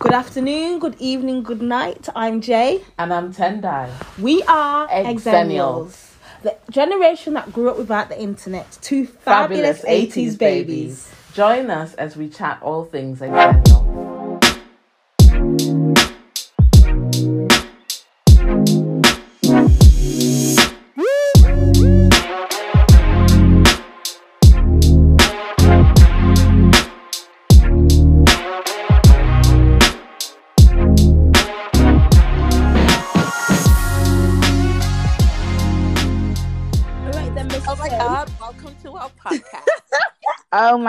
[0.00, 2.08] Good afternoon, good evening, good night.
[2.16, 2.82] I'm Jay.
[2.96, 3.90] And I'm Tendai.
[4.18, 6.14] We are Exennials.
[6.42, 8.78] The generation that grew up without the internet.
[8.80, 11.12] Two fabulous, 80s, babies.
[11.34, 13.99] Join us as we chat all things Exennial.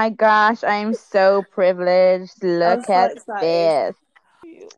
[0.01, 2.43] My gosh, I'm so privileged.
[2.43, 3.93] Look so at excited.
[3.93, 3.95] this.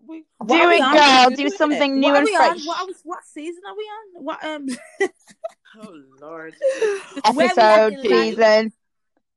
[0.06, 0.94] We- Do it, on?
[0.94, 1.26] girl.
[1.30, 1.58] Doing Do it.
[1.58, 2.66] something new and fresh.
[2.66, 4.26] What, are what season are we on?
[4.26, 4.68] What um
[5.82, 6.54] oh lord.
[6.82, 8.74] Where we at Episode, season.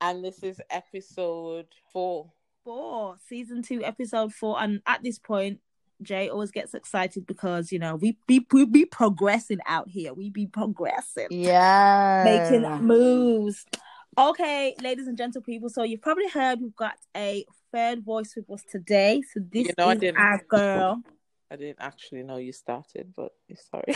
[0.01, 2.33] And this is episode four.
[2.65, 4.61] four, season two, episode four.
[4.61, 5.61] And at this point,
[6.03, 10.13] Jay always gets excited because you know we be we be progressing out here.
[10.13, 11.29] We be progressing.
[11.31, 12.23] Yeah.
[12.25, 13.65] making moves.
[14.19, 15.69] Okay, ladies and gentle people.
[15.69, 19.23] So you've probably heard we've got a third voice with us today.
[19.35, 20.17] So this You know I is didn't.
[20.19, 21.03] our girl.
[21.51, 23.33] I didn't actually know you started, but
[23.71, 23.85] sorry.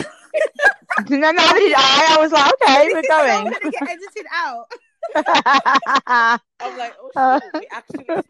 [1.09, 2.15] No, no, did I?
[2.17, 3.43] I was like, okay, we're So going.
[3.45, 4.65] gonna get edited out.
[6.59, 8.27] I'm like, oh shit, we actually started.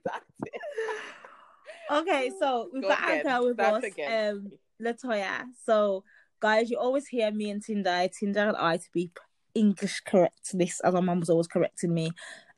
[1.92, 3.26] Okay, so we've Go got our again.
[3.26, 4.36] girl with Start us, again.
[4.36, 5.44] um, Latoya.
[5.66, 6.04] So
[6.40, 9.12] guys, you always hear me and Tendai, Tendai and I to be
[9.54, 12.12] English correctness, as my mum was always correcting me.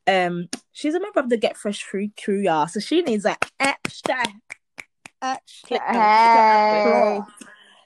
[0.07, 2.67] Um, she's a member of the Get Fresh Crew crew, y'all.
[2.67, 4.23] So she needs that extra,
[5.21, 5.79] extra,
[6.69, 7.21] Hey.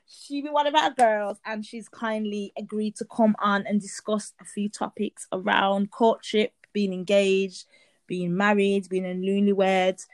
[0.09, 4.33] She be one of our girls, and she's kindly agreed to come on and discuss
[4.41, 7.65] a few topics around courtship, being engaged,
[8.07, 10.05] being married, being a newlywed.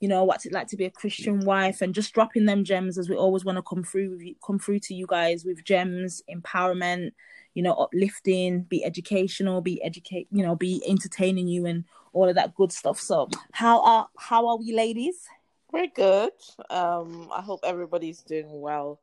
[0.00, 2.98] You know what's it like to be a Christian wife, and just dropping them gems
[2.98, 5.64] as we always want to come through, with you- come through to you guys with
[5.64, 7.12] gems, empowerment,
[7.54, 12.34] you know, uplifting, be educational, be educate, you know, be entertaining you, and all of
[12.34, 13.00] that good stuff.
[13.00, 15.26] So, how are how are we, ladies?
[15.72, 16.32] We're good.
[16.70, 19.00] Um, I hope everybody's doing well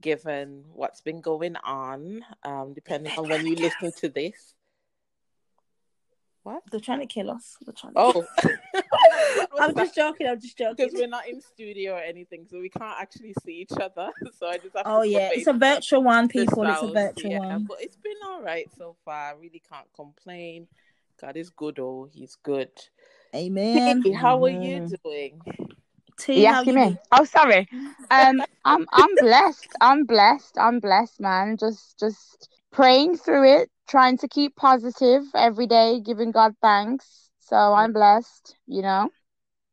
[0.00, 2.24] given what's been going on.
[2.42, 4.54] Um, depending on when you listen to this.
[6.42, 6.62] What?
[6.70, 7.56] They're trying to kill us.
[7.64, 8.26] They're trying to Oh,
[9.60, 10.26] I'm just joking.
[10.26, 10.86] I'm just joking.
[10.86, 14.10] because we're not in studio or anything, so we can't actually see each other.
[14.38, 14.90] So I just have to.
[14.90, 16.64] Oh yeah, it's a virtual one, people.
[16.64, 17.64] It's a virtual yeah, one.
[17.68, 19.14] But it's been all right so far.
[19.14, 20.66] I really can't complain.
[21.20, 22.70] God is good, oh, He's good.
[23.34, 24.02] Amen.
[24.02, 25.40] Hey, how are you doing?
[26.18, 26.98] T, You asking you me?
[27.12, 27.68] Oh, sorry.
[28.10, 29.68] Um, I'm I'm blessed.
[29.80, 30.58] I'm blessed.
[30.58, 31.56] I'm blessed, man.
[31.56, 37.28] Just just praying through it, trying to keep positive every day, giving God thanks.
[37.40, 38.56] So I'm blessed.
[38.66, 39.10] You know.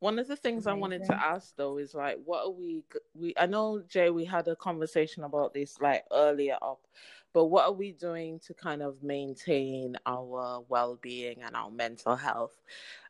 [0.02, 2.84] One of the things I wanted to ask though is like, what are we?
[3.16, 6.82] We I know Jay, we had a conversation about this like earlier up,
[7.34, 12.62] but what are we doing to kind of maintain our well-being and our mental health?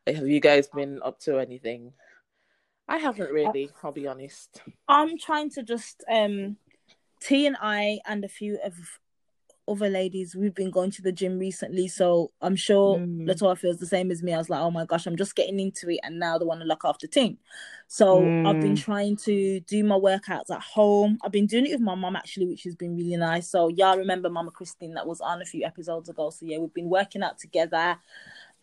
[0.05, 1.93] Have you guys been up to anything?
[2.87, 3.71] I haven't really.
[3.83, 4.61] I'll be honest.
[4.87, 6.57] I'm trying to just um
[7.19, 8.99] T and I and a few of
[9.69, 13.27] other ladies we've been going to the gym recently so I'm sure Mm.
[13.27, 14.33] Latoya feels the same as me.
[14.33, 16.61] I was like, oh my gosh, I'm just getting into it and now they want
[16.61, 17.37] to look after team.
[17.87, 18.83] So I've been Mm.
[18.83, 21.19] trying to do my workouts at home.
[21.23, 23.47] I've been doing it with my mum actually, which has been really nice.
[23.49, 26.29] So y'all remember Mama Christine that was on a few episodes ago.
[26.31, 27.97] So yeah, we've been working out together.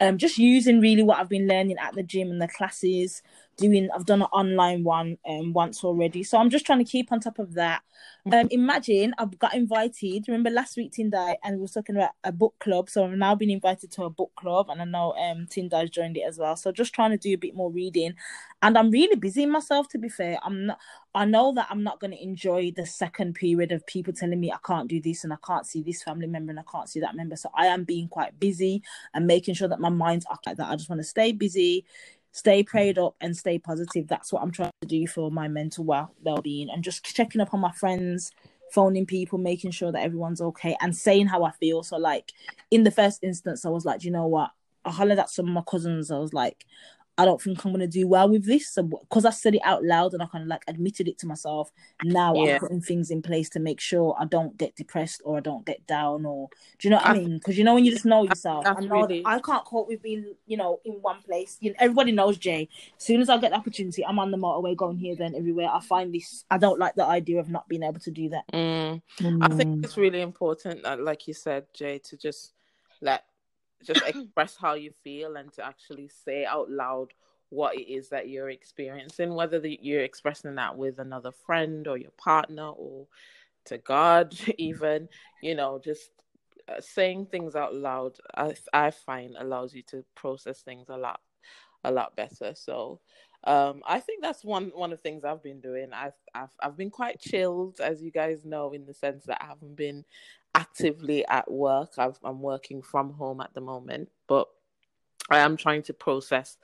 [0.00, 3.22] Um, just using really what I've been learning at the gym and the classes.
[3.58, 7.10] Doing, I've done an online one um once already, so I'm just trying to keep
[7.10, 7.80] on top of that.
[8.30, 10.24] Um, imagine I've got invited.
[10.28, 13.34] Remember last week Tendai and we were talking about a book club, so I've now
[13.34, 16.54] been invited to a book club, and I know um joined it as well.
[16.54, 18.12] So just trying to do a bit more reading,
[18.60, 19.88] and I'm really busy myself.
[19.88, 20.78] To be fair, I'm not.
[21.14, 24.52] I know that I'm not going to enjoy the second period of people telling me
[24.52, 27.00] I can't do this and I can't see this family member and I can't see
[27.00, 27.36] that member.
[27.36, 28.82] So I am being quite busy
[29.14, 30.58] and making sure that my mind's occupied.
[30.58, 31.86] That I just want to stay busy,
[32.36, 34.06] stay prayed up, and stay positive.
[34.08, 37.54] That's what I'm trying to do for my mental well being and just checking up
[37.54, 38.30] on my friends,
[38.72, 41.82] phoning people, making sure that everyone's okay, and saying how I feel.
[41.82, 42.32] So like
[42.70, 44.50] in the first instance, I was like, you know what?
[44.84, 46.10] I hollered at some of my cousins.
[46.10, 46.66] I was like,
[47.18, 48.68] I don't think I'm gonna do well with this.
[48.68, 51.26] So because I said it out loud and I kind of like admitted it to
[51.26, 51.70] myself,
[52.04, 52.54] now Yeah.
[52.54, 55.64] I'm putting things in place to make sure I don't get depressed or I don't
[55.64, 56.48] get down or
[56.78, 57.38] do you know what I, I- mean?
[57.38, 59.88] Because you know when you just know yourself, I that's know really- I can't cope
[59.88, 61.56] with being you know in one place.
[61.60, 62.68] You know, everybody knows Jay.
[62.98, 65.70] As soon as I get the opportunity, I'm on the motorway going here, then everywhere.
[65.72, 66.44] I find this.
[66.50, 68.44] I don't like the idea of not being able to do that.
[68.52, 69.00] Mm.
[69.40, 72.52] I think it's really important, uh, like you said, Jay, to just
[73.00, 73.24] let
[73.84, 77.12] just express how you feel and to actually say out loud
[77.50, 81.96] what it is that you're experiencing, whether the, you're expressing that with another friend or
[81.96, 83.06] your partner or
[83.66, 85.08] to God, even,
[85.42, 86.10] you know, just
[86.68, 91.20] uh, saying things out loud, I, I find allows you to process things a lot,
[91.84, 92.54] a lot better.
[92.54, 93.00] So,
[93.44, 95.92] um, I think that's one one of the things I've been doing.
[95.92, 99.46] I've I've I've been quite chilled, as you guys know, in the sense that I
[99.46, 100.04] haven't been
[100.54, 101.92] actively at work.
[101.98, 104.48] I've, I'm working from home at the moment, but
[105.28, 106.56] I am trying to process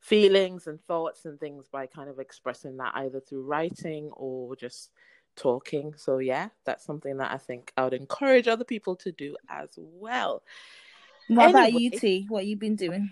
[0.00, 4.90] feelings and thoughts and things by kind of expressing that either through writing or just
[5.36, 5.94] talking.
[5.96, 9.70] So yeah, that's something that I think I would encourage other people to do as
[9.76, 10.42] well.
[11.28, 12.26] What about you, T?
[12.28, 13.10] What you've been doing?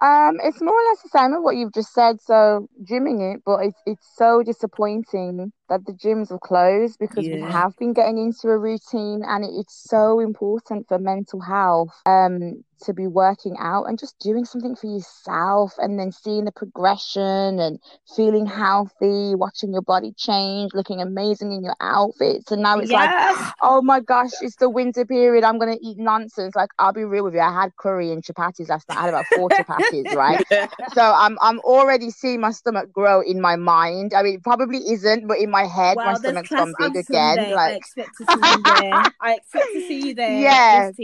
[0.00, 2.20] Um, it's more or less the same as what you've just said.
[2.20, 7.40] So gymming it, but it's it's so disappointing that the gyms are closed because we
[7.40, 12.00] have been getting into a routine, and it's so important for mental health.
[12.06, 16.52] Um, to be working out and just doing something for yourself, and then seeing the
[16.52, 17.78] progression and
[18.14, 23.10] feeling healthy, watching your body change, looking amazing in your outfits, and now it's like
[23.62, 25.44] oh my gosh, it's the winter period.
[25.44, 26.54] I'm gonna eat nonsense.
[26.54, 27.40] Like I'll be real with you.
[27.40, 28.98] I had curry and chapatis last night.
[28.98, 30.44] I had about four chapatis, right?
[30.92, 34.14] So I'm I'm already seeing my stomach grow in my mind.
[34.14, 36.74] I mean, it probably isn't, but in my head, my Well, there's stomach's class gone
[36.78, 37.38] big on again.
[37.38, 37.54] Sunday.
[37.54, 39.04] I expect to see you there.
[39.20, 40.42] I expect to see you there.
[40.42, 40.90] Yeah.
[40.90, 40.94] Yes,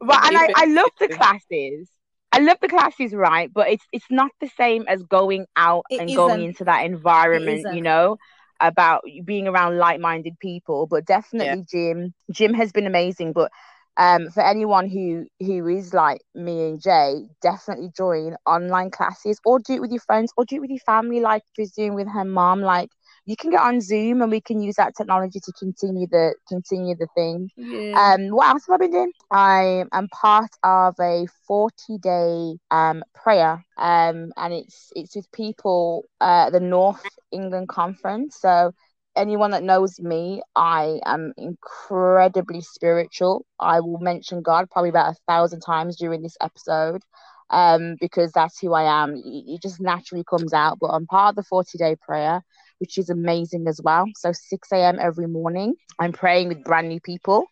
[0.00, 1.88] but and I, I love the classes.
[2.32, 3.52] I love the classes, right?
[3.52, 6.40] But it's it's not the same as going out It and going isn't.
[6.42, 8.18] into that environment, you know,
[8.60, 10.86] about being around like-minded people.
[10.86, 12.14] But definitely, gym.
[12.30, 13.32] Gym has been amazing.
[13.32, 13.50] But
[13.96, 19.58] um, for anyone who who is like me and Jay, definitely join online classes or
[19.58, 22.08] do it with your friends or do it with your family, like she's doing with
[22.08, 22.60] her mom.
[22.60, 22.90] Like
[23.28, 26.96] you can get on Zoom and we can use that technology to continue the continue
[26.96, 27.50] the thing.
[27.56, 28.14] Yeah.
[28.14, 29.12] Um, what else have I been doing?
[29.30, 33.64] I am part of a 40 day um prayer.
[33.76, 38.38] Um, and it's it's with people uh at the North England Conference.
[38.40, 38.72] So
[39.14, 43.44] anyone that knows me, I am incredibly spiritual.
[43.60, 47.02] I will mention God probably about a thousand times during this episode.
[47.50, 49.14] Um, because that's who I am.
[49.16, 50.78] It, it just naturally comes out.
[50.80, 52.42] But I'm part of the 40 day prayer,
[52.78, 54.06] which is amazing as well.
[54.16, 54.98] So 6 a.m.
[55.00, 57.44] every morning, I'm praying with brand new people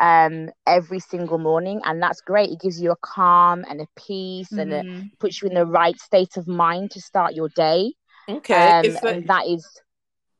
[0.00, 4.56] um every single morning and that's great it gives you a calm and a peace
[4.56, 4.86] and it
[5.20, 7.92] puts you in the right state of mind to start your day
[8.28, 8.70] Okay.
[8.80, 9.66] um is, that, and that is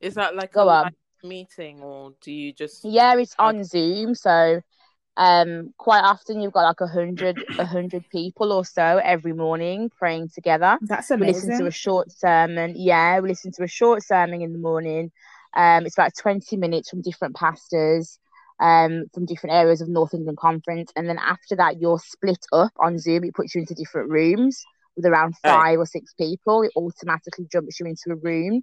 [0.00, 4.14] is that like go a on meeting or do you just yeah it's on zoom
[4.14, 4.61] so
[5.17, 9.91] um quite often you've got like a hundred a hundred people or so every morning
[9.99, 10.79] praying together.
[10.82, 12.75] That's amazing we listen to a short sermon.
[12.76, 15.11] Yeah we listen to a short sermon in the morning.
[15.55, 18.19] Um it's about 20 minutes from different pastors
[18.61, 20.91] um from different areas of north england conference.
[20.97, 23.25] And then after that you're split up on zoom.
[23.25, 24.62] It puts you into different rooms
[24.97, 25.53] with around Right.
[25.53, 26.62] five or six people.
[26.62, 28.62] It automatically jumps you into a room.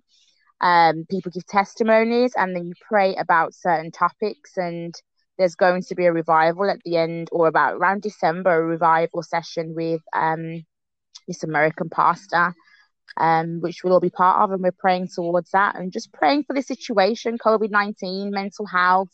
[0.62, 4.96] Um people give testimonies and then you pray about certain topics and
[5.40, 9.24] there's going to be a revival at the end or about around december a revival
[9.24, 10.64] session with um
[11.28, 12.54] this American pastor,
[13.18, 16.44] um, which we'll all be part of, and we're praying towards that and just praying
[16.44, 19.10] for the situation, COVID nineteen, mental health,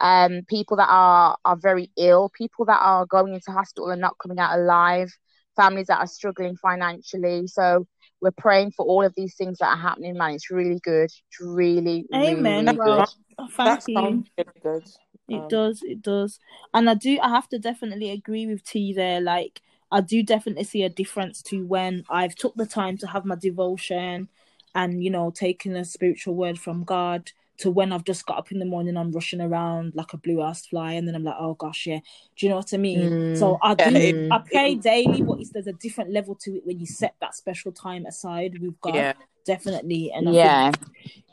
[0.00, 4.18] um, people that are are very ill, people that are going into hospital and not
[4.20, 5.10] coming out alive,
[5.54, 7.46] families that are struggling financially.
[7.46, 7.86] So
[8.20, 10.32] we're praying for all of these things that are happening, man.
[10.32, 11.04] It's really good.
[11.04, 12.66] It's really, Amen.
[12.66, 13.06] really, really Well,
[13.38, 13.48] good.
[13.64, 13.94] that thank you.
[13.94, 14.88] sounds really good.
[15.28, 16.38] It Um, does, it does.
[16.74, 19.20] And I do I have to definitely agree with T there.
[19.20, 23.24] Like I do definitely see a difference to when I've took the time to have
[23.24, 24.28] my devotion
[24.74, 28.50] and, you know, taking a spiritual word from God to when I've just got up
[28.50, 31.36] in the morning, I'm rushing around like a blue ass fly, and then I'm like,
[31.38, 31.98] oh gosh, yeah.
[32.36, 33.10] Do you know what I mean?
[33.10, 33.36] Mm.
[33.36, 36.80] So I do Yeah, I pray daily, but there's a different level to it when
[36.80, 38.94] you set that special time aside with God.
[38.94, 39.12] yeah.
[39.44, 40.10] Definitely.
[40.14, 40.70] And I Yeah.
[40.70, 40.76] think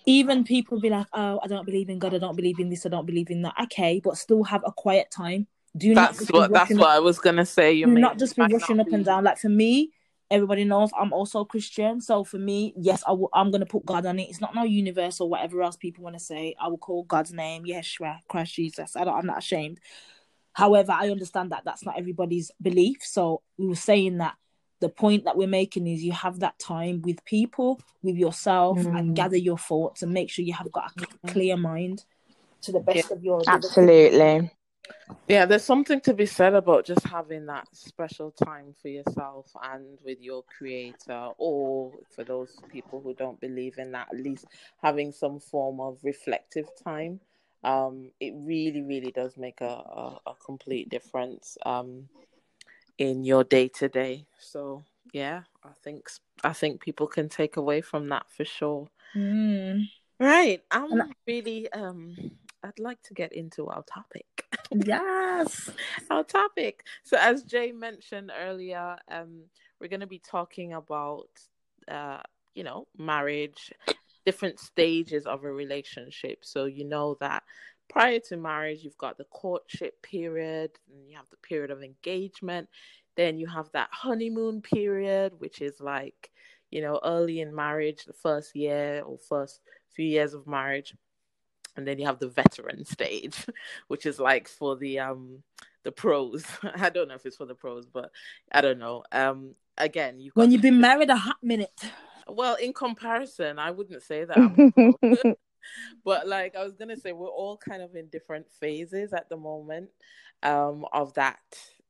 [0.10, 2.86] even people be like, oh, I don't believe in God, I don't believe in this,
[2.86, 3.54] I don't believe in that.
[3.63, 5.46] Okay, but still have a quiet time.
[5.78, 7.74] Do not That's be what that's what I was gonna say.
[7.74, 9.24] You not just be rushing not up and down.
[9.24, 9.92] Like for me,
[10.32, 12.01] everybody knows I'm also Christian.
[12.01, 14.30] So for me, yes, I I'm gonna put God on it.
[14.30, 16.56] It's not no universe or whatever else people want to say.
[16.60, 18.96] I will call God's name, Yeshua, Christ Jesus.
[18.96, 19.80] I don't, I'm not ashamed.
[20.54, 22.98] However, I understand that that's not everybody's belief.
[23.01, 24.36] So we were saying that
[24.79, 29.12] the point that we're making is you have that time with people, with yourself, and
[29.12, 29.15] Mm.
[29.15, 32.05] gather your thoughts and make sure you have got a clear mind
[32.62, 33.41] to the best of your.
[33.48, 34.51] Absolutely.
[35.27, 40.00] Yeah, there's something to be said about just having that special time for yourself and
[40.03, 44.45] with your creator, or for those people who don't believe in that, at least
[44.81, 47.19] having some form of reflective time.
[47.63, 52.07] Um, it really, really does make a, a, a complete difference um,
[53.00, 54.25] in your day to day.
[54.38, 56.08] So yeah, I think
[56.44, 58.88] I think people can take away from that for sure.
[59.15, 59.89] Mm.
[60.20, 60.62] Right.
[60.70, 62.15] I'm really um
[62.63, 64.46] I'd like to get into our topic.
[64.72, 65.72] Yes.
[66.12, 66.86] our topic.
[67.03, 69.44] So as Jay mentioned earlier, um
[69.79, 71.29] we're going to be talking about
[71.88, 72.20] uh
[72.56, 73.72] you know, marriage,
[74.25, 76.39] different stages of a relationship.
[76.44, 77.44] So you know that
[77.89, 82.69] prior to marriage, you've got the courtship period, and you have the period of engagement.
[83.15, 86.31] Then you have that honeymoon period, which is like,
[86.72, 89.62] you know, early in marriage, the first year or first
[89.93, 90.93] few years of marriage.
[91.75, 93.46] And then you have the veteran stage,
[93.88, 95.43] which is like for the um
[95.84, 96.46] the pros.
[96.75, 98.12] I don't know if it's for the pros, but
[98.51, 99.03] I don't know.
[99.12, 101.81] Um again, you've When you've been married a hot minute.
[102.27, 104.46] well, in comparison, I wouldn't say that.
[106.04, 109.38] But like I was gonna say, we're all kind of in different phases at the
[109.38, 109.90] moment
[110.44, 111.40] um, of that,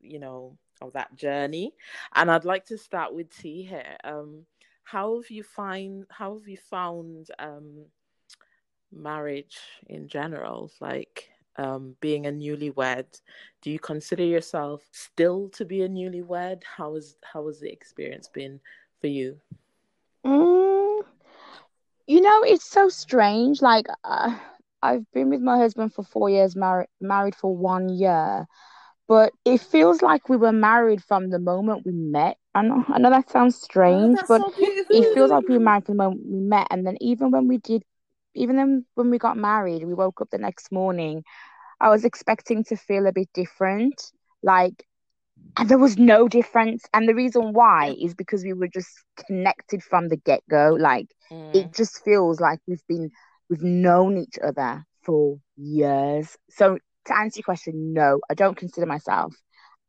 [0.01, 1.73] you know, of that journey.
[2.15, 3.97] And I'd like to start with T here.
[4.03, 4.45] Um,
[4.83, 6.05] how have you find?
[6.09, 7.85] How have you found um,
[8.91, 10.71] marriage in general?
[10.79, 13.21] Like um, being a newlywed.
[13.61, 16.63] Do you consider yourself still to be a newlywed?
[16.63, 18.59] How is how has the experience been
[19.01, 19.37] for you?
[20.25, 20.58] Mm,
[22.09, 23.61] you know, it's so strange.
[23.61, 24.35] Like, uh,
[24.81, 28.47] I've been with my husband for four years, married married for one year,
[29.07, 32.37] but it feels like we were married from the moment we met.
[32.55, 34.51] I know, I know that sounds strange, that's but so
[34.91, 36.67] it feels like we were married from the moment we met.
[36.71, 37.83] And then even when we did,
[38.33, 41.23] even then when we got married, we woke up the next morning.
[41.79, 44.01] I was expecting to feel a bit different,
[44.41, 44.83] like,
[45.57, 46.85] and there was no difference.
[46.93, 48.89] And the reason why is because we were just
[49.27, 50.75] connected from the get go.
[50.79, 51.55] Like, Mm.
[51.55, 53.11] it just feels like we've been
[53.49, 56.37] we've known each other for years.
[56.49, 59.33] So to answer your question, no, I don't consider myself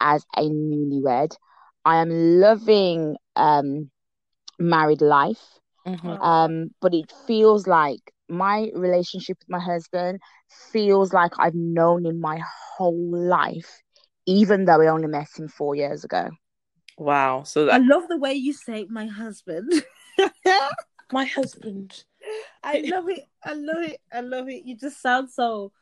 [0.00, 1.34] as a newlywed.
[1.84, 3.90] I am loving um
[4.58, 5.58] married life.
[5.86, 6.22] Mhm.
[6.22, 10.20] Um, but it feels like my relationship with my husband
[10.72, 12.40] feels like I've known him my
[12.76, 13.82] whole life,
[14.26, 16.30] even though I only met him four years ago.
[16.98, 17.44] Wow.
[17.44, 19.72] So I love the way you say my husband.
[21.12, 22.04] my husband.
[22.62, 23.26] I love it.
[23.44, 24.00] I love it.
[24.12, 24.64] I love it.
[24.64, 25.72] You just sound so.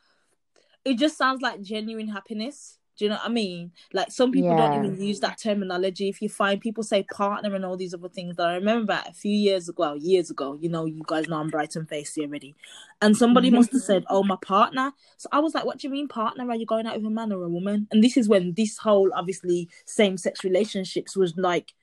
[0.85, 2.77] It just sounds like genuine happiness.
[2.97, 3.71] Do you know what I mean?
[3.93, 4.57] Like some people Yeah.
[4.57, 6.09] don't even use that terminology.
[6.09, 9.13] If you find people say partner and all these other things, that I remember a
[9.13, 12.55] few years ago, years ago, you know, you guys know I'm Brighton Facey already,
[13.01, 15.93] and somebody must have said, "Oh, my partner." So I was like, "What do you
[15.93, 16.49] mean partner?
[16.49, 18.77] Are you going out with a man or a woman?" And this is when this
[18.77, 21.73] whole obviously same sex relationships was like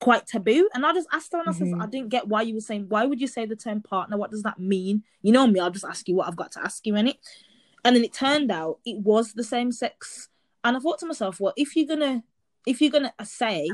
[0.00, 0.68] quite taboo.
[0.74, 1.82] And I just asked her and I said, Mhm.
[1.82, 4.16] I didn't get why you were saying, why would you say the term partner?
[4.16, 5.02] What does that mean?
[5.22, 7.16] You know me, I'll just ask you what I've got to ask you in it.
[7.84, 10.28] And then it turned out it was the same sex.
[10.64, 12.22] And I thought to myself, well, if you're gonna
[12.66, 13.68] if you're gonna say,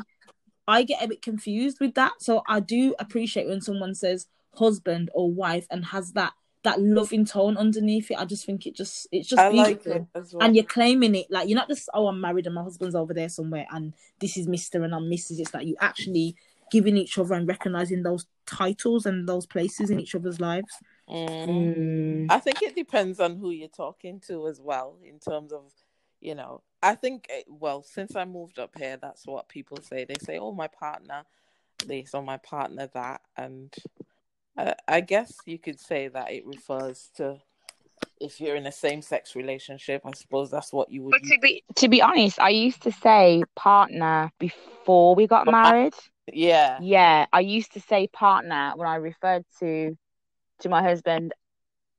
[0.66, 2.12] I get a bit confused with that.
[2.20, 6.32] So I do appreciate when someone says husband or wife and has that
[6.62, 8.18] that loving tone underneath it.
[8.18, 10.42] I just think it just it's just I like beautiful it as well.
[10.46, 13.14] and you're claiming it like you're not just oh I'm married and my husband's over
[13.14, 15.38] there somewhere and this is Mister and I'm Mrs.
[15.38, 16.36] It's like you actually
[16.70, 20.72] giving each other and recognizing those titles and those places in each other's lives.
[21.08, 21.48] Mm.
[21.48, 22.26] Mm.
[22.30, 25.64] I think it depends on who you're talking to as well, in terms of,
[26.20, 30.04] you know, I think, eh, well, since I moved up here, that's what people say.
[30.04, 31.24] They say, oh, my partner
[31.86, 33.22] this or my partner that.
[33.36, 33.74] And
[34.60, 37.38] I, I guess you could say that it refers to
[38.20, 41.38] if you're in a same sex relationship, I suppose that's what you would But to
[41.40, 45.94] be to be honest, I used to say partner before we got married.
[46.32, 46.78] Yeah.
[46.80, 49.96] Yeah, I used to say partner when I referred to
[50.60, 51.32] to my husband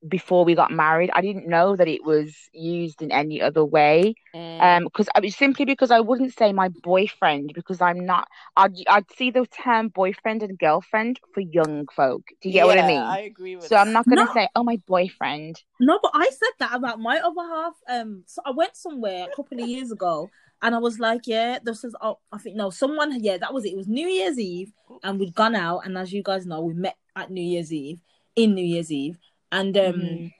[0.08, 1.10] before we got married.
[1.14, 4.14] I didn't know that it was used in any other way.
[4.34, 4.60] Mm.
[4.60, 8.28] Um, because I was simply because I wouldn't say my boyfriend because I'm not.
[8.56, 12.22] I'd I'd see the term boyfriend and girlfriend for young folk.
[12.40, 12.98] Do you get what I mean?
[12.98, 14.32] I agree with so I'm not gonna No.
[14.32, 15.62] say, oh my boyfriend.
[15.80, 17.74] No, but I said that about my other half.
[17.88, 20.30] Um, so I went somewhere a couple of years ago,
[20.62, 21.94] and I was like, yeah, this is.
[22.00, 23.22] Oh, I think no, someone.
[23.22, 23.72] Yeah, that was it.
[23.72, 26.74] It was New Year's Eve, and we'd gone out, and as you guys know, we
[26.74, 28.00] met at New Year's Eve
[28.36, 29.18] in New Year's Eve,
[29.52, 29.94] and um.
[29.94, 30.32] Mhm.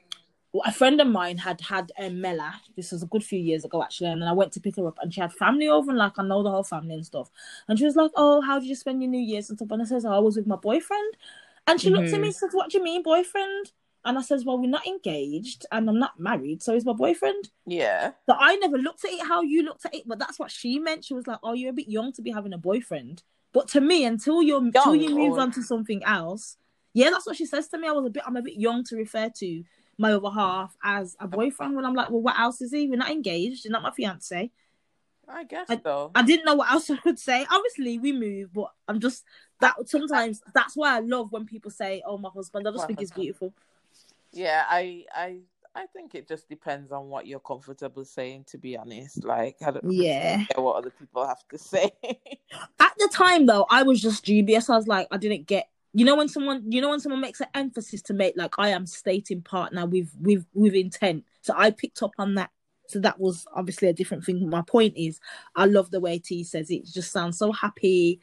[0.65, 2.53] a friend of mine had had um, Mela.
[2.75, 4.11] This was a good few years ago, actually.
[4.11, 6.19] And then I went to pick her up, and she had family over, and like
[6.19, 7.31] I know the whole family and stuff.
[7.67, 9.81] And she was like, "Oh, how did you spend your New Year's and stuff?" And
[9.81, 11.11] I says, oh, "I was with my boyfriend."
[11.65, 13.71] And she looked at me and said, "What do you mean, boyfriend?"
[14.05, 17.49] And I says, "Well, we're not engaged, and I'm not married, so he's my boyfriend."
[17.65, 18.11] Yeah.
[18.29, 20.77] So I never looked at it how you looked at it, but that's what she
[20.77, 21.03] meant.
[21.05, 23.81] She was like, "Oh, you're a bit young to be having a boyfriend." But to
[23.81, 26.57] me, until you're until you move or- on to something else,
[26.93, 27.87] yeah, that's what she says to me.
[27.87, 29.63] I was a bit, I'm a bit young to refer to
[29.97, 31.75] my other half as a boyfriend.
[31.75, 32.87] When I'm like, well, what else is he?
[32.87, 33.65] We're not engaged.
[33.65, 34.51] You're not my fiance.
[35.27, 36.11] I guess I- so.
[36.15, 37.45] I didn't know what else I could say.
[37.49, 39.23] Obviously, we move, but I'm just
[39.61, 42.87] that sometimes that's why I love when people say, "Oh, my husband." I just My
[42.87, 43.23] think he's husband.
[43.23, 43.53] beautiful.
[44.33, 45.37] Yeah, I I
[45.75, 48.45] I think it just depends on what you're comfortable saying.
[48.49, 50.43] To be honest, like I don't Yeah.
[50.55, 51.91] what other people have to say.
[52.79, 54.69] At the time, though, I was just dubious.
[54.69, 55.69] I was like, I didn't get.
[55.93, 58.69] You know when someone, you know when someone makes an emphasis to make like I
[58.69, 61.25] am stating partner with with with intent.
[61.41, 62.49] So I picked up on that.
[62.87, 64.49] So that was obviously a different thing.
[64.49, 65.19] My point is,
[65.55, 66.75] I love the way T says it.
[66.75, 68.19] It just sounds so happy.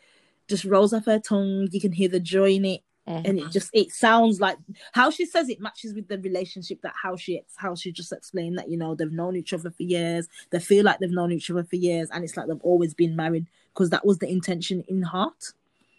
[0.49, 1.69] Just rolls off her tongue.
[1.71, 2.83] You can hear the joy in it.
[3.07, 3.51] and it uh-huh.
[3.51, 4.59] just it sounds like
[4.93, 8.59] how she says it matches with the relationship that how she how she just explained
[8.59, 11.51] that you know they've known each other for years they feel like they've known each
[11.51, 14.85] other for years and it's like they've always been married because that was the intention
[14.87, 15.53] in heart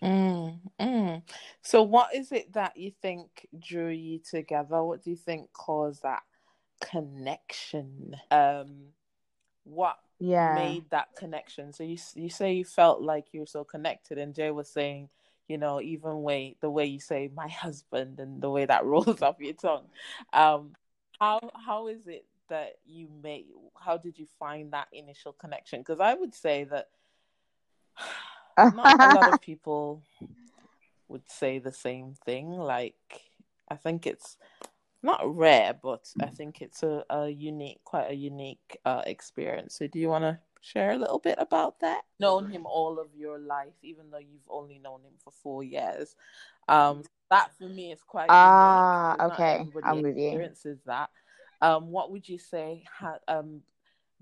[0.03, 1.21] Mm, mm.
[1.61, 4.83] So, what is it that you think drew you together?
[4.83, 6.23] What do you think caused that
[6.81, 8.15] connection?
[8.31, 8.93] Um,
[9.63, 10.53] what Yeah.
[10.55, 11.73] made that connection?
[11.73, 15.09] So you you say you felt like you were so connected, and Jay was saying,
[15.47, 19.21] you know, even way the way you say my husband and the way that rolls
[19.21, 19.87] off your tongue.
[20.33, 20.73] Um,
[21.19, 23.45] how how is it that you made?
[23.79, 25.81] How did you find that initial connection?
[25.81, 26.89] Because I would say that
[28.57, 30.03] not a lot of people
[31.07, 32.49] would say the same thing.
[32.49, 32.95] Like,
[33.69, 34.37] I think it's
[35.03, 39.75] not rare, but I think it's a, a unique, quite a unique uh, experience.
[39.75, 42.01] So, do you want to share a little bit about that?
[42.19, 46.15] Known him all of your life, even though you've only known him for four years.
[46.67, 48.27] Um, that for me is quite.
[48.29, 49.33] Ah, unique.
[49.33, 49.59] Okay.
[49.59, 50.07] I'm with you.
[50.07, 51.09] Experiences that.
[51.61, 53.61] Um, what would you say had um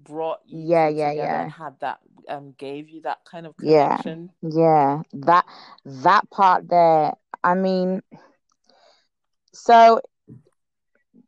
[0.03, 1.41] brought you Yeah, yeah, yeah.
[1.41, 3.98] and had that um gave you that kind of Yeah.
[3.98, 4.32] connection?
[4.41, 5.46] Yeah, that
[5.86, 7.13] that part there.
[7.44, 8.01] I mean,
[9.53, 10.00] so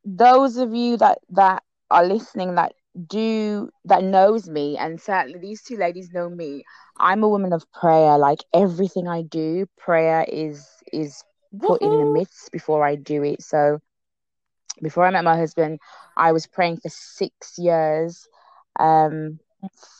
[0.05, 2.73] those of you that that are listening that
[3.07, 6.63] do that knows me, and certainly these two ladies know me.
[6.97, 8.17] I'm a woman of prayer.
[8.17, 11.23] Like everything I do, prayer is is
[11.61, 13.41] put in the midst before I do it.
[13.41, 13.79] So
[14.81, 15.79] before I met my husband,
[16.17, 18.27] I was praying for six years
[18.79, 19.39] um,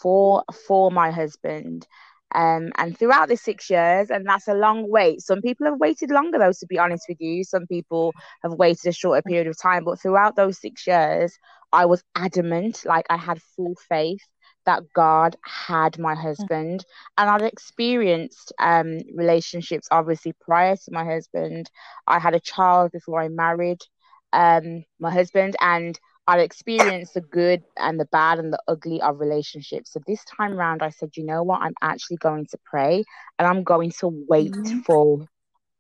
[0.02, 1.88] for for my husband.
[2.34, 5.20] Um, and throughout the six years, and that's a long wait.
[5.20, 7.44] Some people have waited longer, though, to be honest with you.
[7.44, 9.84] Some people have waited a shorter period of time.
[9.84, 11.38] But throughout those six years,
[11.74, 14.22] I was adamant, like I had full faith
[14.66, 16.86] that God had my husband.
[17.18, 21.70] And I'd experienced um, relationships, obviously, prior to my husband.
[22.08, 23.80] I had a child before I married
[24.32, 26.00] um, my husband, and
[26.32, 29.94] I'd experienced the good and the bad and the ugly of relationships.
[29.94, 31.62] So this time round, I said, you know what?
[31.62, 33.04] I'm actually going to pray
[33.40, 34.84] and I'm going to wait Mhm.
[34.86, 35.28] for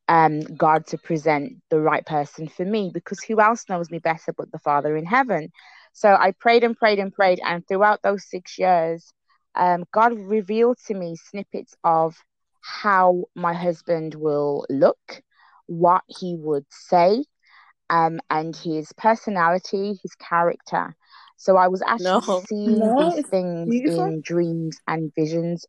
[0.10, 4.34] um, God to present the right person for me because who else knows me better
[4.38, 5.50] but the Father in heaven?
[5.94, 9.14] So I prayed and prayed and prayed, and throughout those six years,
[9.56, 12.16] um, God revealed to me snippets of
[12.62, 15.22] how my husband will look,
[15.68, 17.26] what he would say,
[17.92, 20.96] um, and his personality, his character.
[21.38, 22.46] So I was actually No.
[22.50, 23.86] seeing No, these things beautiful.
[23.86, 25.66] in dreams and visions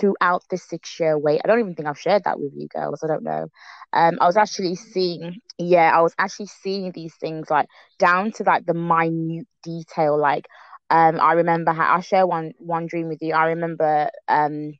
[0.00, 1.40] throughout the six year wait.
[1.44, 3.02] I don't even think I've shared that with you girls.
[3.04, 3.48] I don't know.
[3.92, 8.44] Um, I was actually seeing, yeah, I was actually seeing these things like down to
[8.44, 10.18] like the minute detail.
[10.18, 10.46] Like,
[10.90, 13.34] um, I remember how I'll share one one dream with you.
[13.34, 14.72] I remember um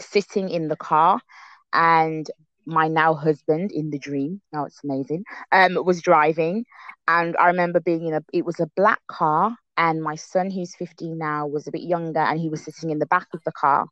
[0.00, 1.20] sitting in the car
[1.72, 2.26] and
[2.66, 6.64] my now husband in the dream now it's amazing um was driving
[7.08, 10.74] and i remember being in a it was a black car and my son who's
[10.76, 13.52] 15 now was a bit younger and he was sitting in the back of the
[13.52, 13.86] car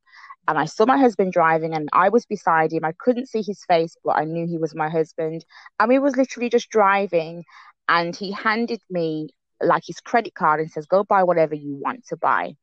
[0.49, 3.65] and i saw my husband driving and i was beside him i couldn't see his
[3.65, 5.45] face but i knew he was my husband
[5.79, 7.45] and we was literally just driving
[7.89, 9.29] and he handed me
[9.61, 12.55] like his credit card and says go buy whatever you want to buy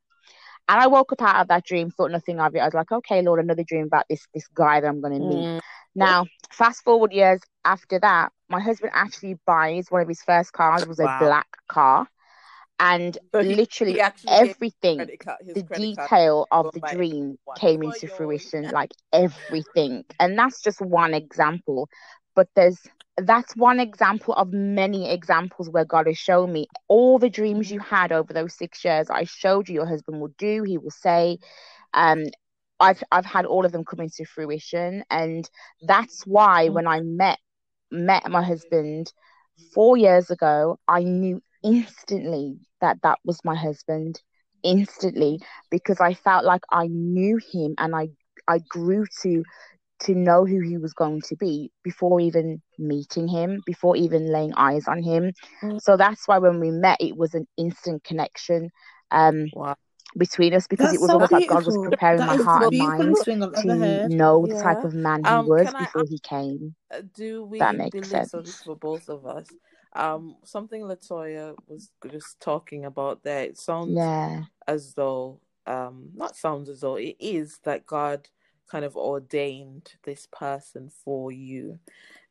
[0.70, 2.60] and I woke up out of that dream, thought nothing of it.
[2.60, 5.18] I was like, okay, Lord, another dream about this this guy that I'm going to
[5.18, 5.48] meet.
[5.48, 5.60] Mm.
[5.94, 10.86] Now, fast forward years after that, my husband actually buys one of his first cars
[10.86, 11.18] was a Wow.
[11.18, 12.06] black car,
[12.78, 17.58] and So he- literally he everything, card, the detail of the dream one.
[17.58, 20.04] came into fruition, like everything.
[20.18, 21.88] And that's just one example,
[22.34, 22.78] but there's
[23.18, 27.78] that's one example of many examples where God has shown me all the dreams you
[27.80, 29.10] had over those six years.
[29.10, 31.38] I showed you your husband will do, he will say.
[31.94, 32.24] Um,
[32.80, 35.48] I've I've had all of them come into fruition, and
[35.82, 37.38] that's why when I met
[37.90, 39.12] met my husband
[39.74, 44.20] four years ago, I knew instantly that that was my husband
[44.62, 45.40] instantly
[45.70, 48.08] because I felt like I knew him and I
[48.48, 49.44] I grew to
[50.00, 54.54] to know who he was going to be before even meeting him, before even laying
[54.54, 55.32] eyes on him.
[55.62, 55.80] Mm.
[55.80, 58.70] So that's why when we met, it was an instant connection.
[59.10, 59.76] Um, Wow.
[60.16, 62.72] Between us because That's it was so almost like God was preparing That my heart
[62.72, 64.10] and mind I've to heard.
[64.12, 66.74] know the type of man he Um, was can I before he came.
[66.92, 68.38] uh, do we That makes believe so?
[68.38, 68.46] sense.
[68.46, 69.48] This for both of us.
[69.92, 73.42] Um, something Latoya was just talking about there.
[73.44, 74.42] It sounds Yeah.
[74.68, 78.28] as though, um, not sounds as though it is that God
[78.70, 81.78] kind of ordained this person for you.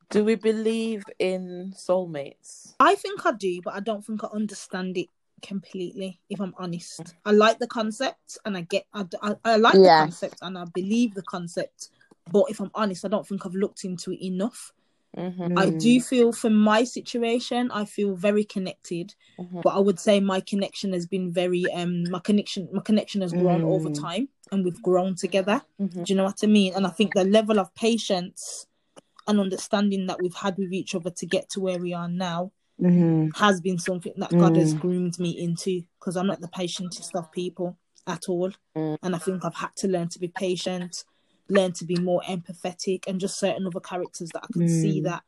[0.09, 2.73] Do we believe in soulmates?
[2.79, 5.09] I think I do, but I don't think I understand it
[5.41, 6.19] completely.
[6.29, 9.79] If I'm honest, I like the concept and I get, I, I, I like the
[10.05, 11.89] concept and I believe the concept.
[12.31, 14.71] But if I'm honest, I don't think I've looked into it enough.
[15.17, 15.57] Mm-hmm.
[15.57, 19.15] I do feel, for my situation, I feel very connected.
[19.39, 19.63] Mhm.
[19.63, 23.33] But I would say my connection has been very, um, my connection, my connection has
[23.33, 23.99] grown over Mm.
[23.99, 25.63] time, and we've grown together.
[25.81, 26.05] Mhm.
[26.05, 26.73] Do you know what I mean?
[26.75, 28.67] And I think the level of patience
[29.27, 32.51] and understanding that we've had with each other to get to where we are now
[32.79, 33.35] Mhm.
[33.35, 34.79] has been something that God has Mm.
[34.79, 38.51] groomed me into because I'm not the patientest of people at all.
[38.75, 38.97] Mm.
[39.03, 41.03] And I think I've had to learn to be patient,
[41.49, 45.03] learn to be more empathetic, and just certain other characters that I can see Mm.
[45.05, 45.23] that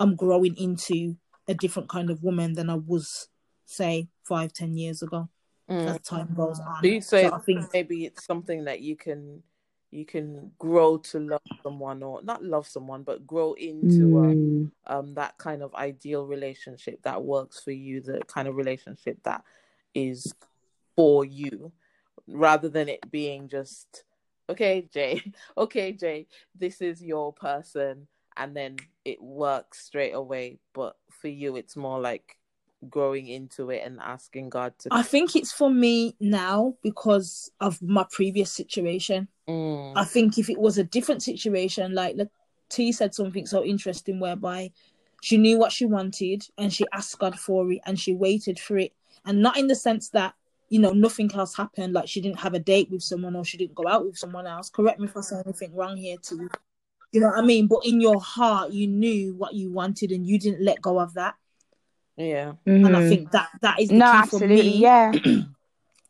[0.00, 3.28] I'm growing into a different kind of woman than I was,
[3.64, 5.28] say, five, ten years ago
[5.68, 5.86] Mm.
[5.86, 6.82] as time goes on.
[6.82, 9.42] Do you say so I think maybe it's something that you can
[9.94, 14.70] you can grow to love someone or not love someone but grow into um, Mm.
[14.86, 19.42] um that kind of ideal relationship that works for you the kind of relationship that
[19.94, 20.34] is
[20.96, 21.72] for you
[22.26, 24.04] rather than it being just
[24.48, 25.20] okay jay
[25.56, 31.56] okay jay this is your person and then it works straight away but for you
[31.56, 32.36] it's more like
[32.90, 37.80] growing into it and asking god to I think it's for me now because of
[37.82, 39.28] my previous situation.
[39.48, 42.28] Mm, I think if it was a different situation, like like
[42.68, 44.72] T said something so interesting whereby
[45.24, 48.76] she knew what she wanted and she asked God for it and she waited for
[48.76, 48.92] it.
[49.24, 50.34] And not in the sense that,
[50.68, 53.56] you know, nothing else happened, like she didn't have a date with someone or she
[53.56, 54.68] didn't go out with someone else.
[54.68, 56.36] Correct me if I say anything wrong here, T.
[57.12, 57.68] You know what I mean?
[57.68, 61.14] But in your heart, you knew what you wanted and you didn't let go of
[61.14, 61.36] that.
[62.16, 63.08] Yeah And I Mhm.
[63.08, 64.56] think that that is the No, key absolutely.
[64.56, 64.80] for me.
[64.80, 65.12] Yeah.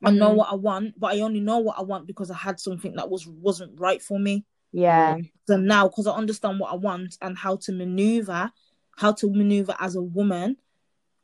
[0.04, 0.36] I know Mhm.
[0.36, 3.08] what I want, but I only know what I want because I had something that
[3.08, 4.44] was wasn't right for me.
[4.72, 5.16] Yeah.
[5.46, 8.52] So now, because I understand what I want and how to maneuver,
[8.96, 10.56] how to maneuver as a woman,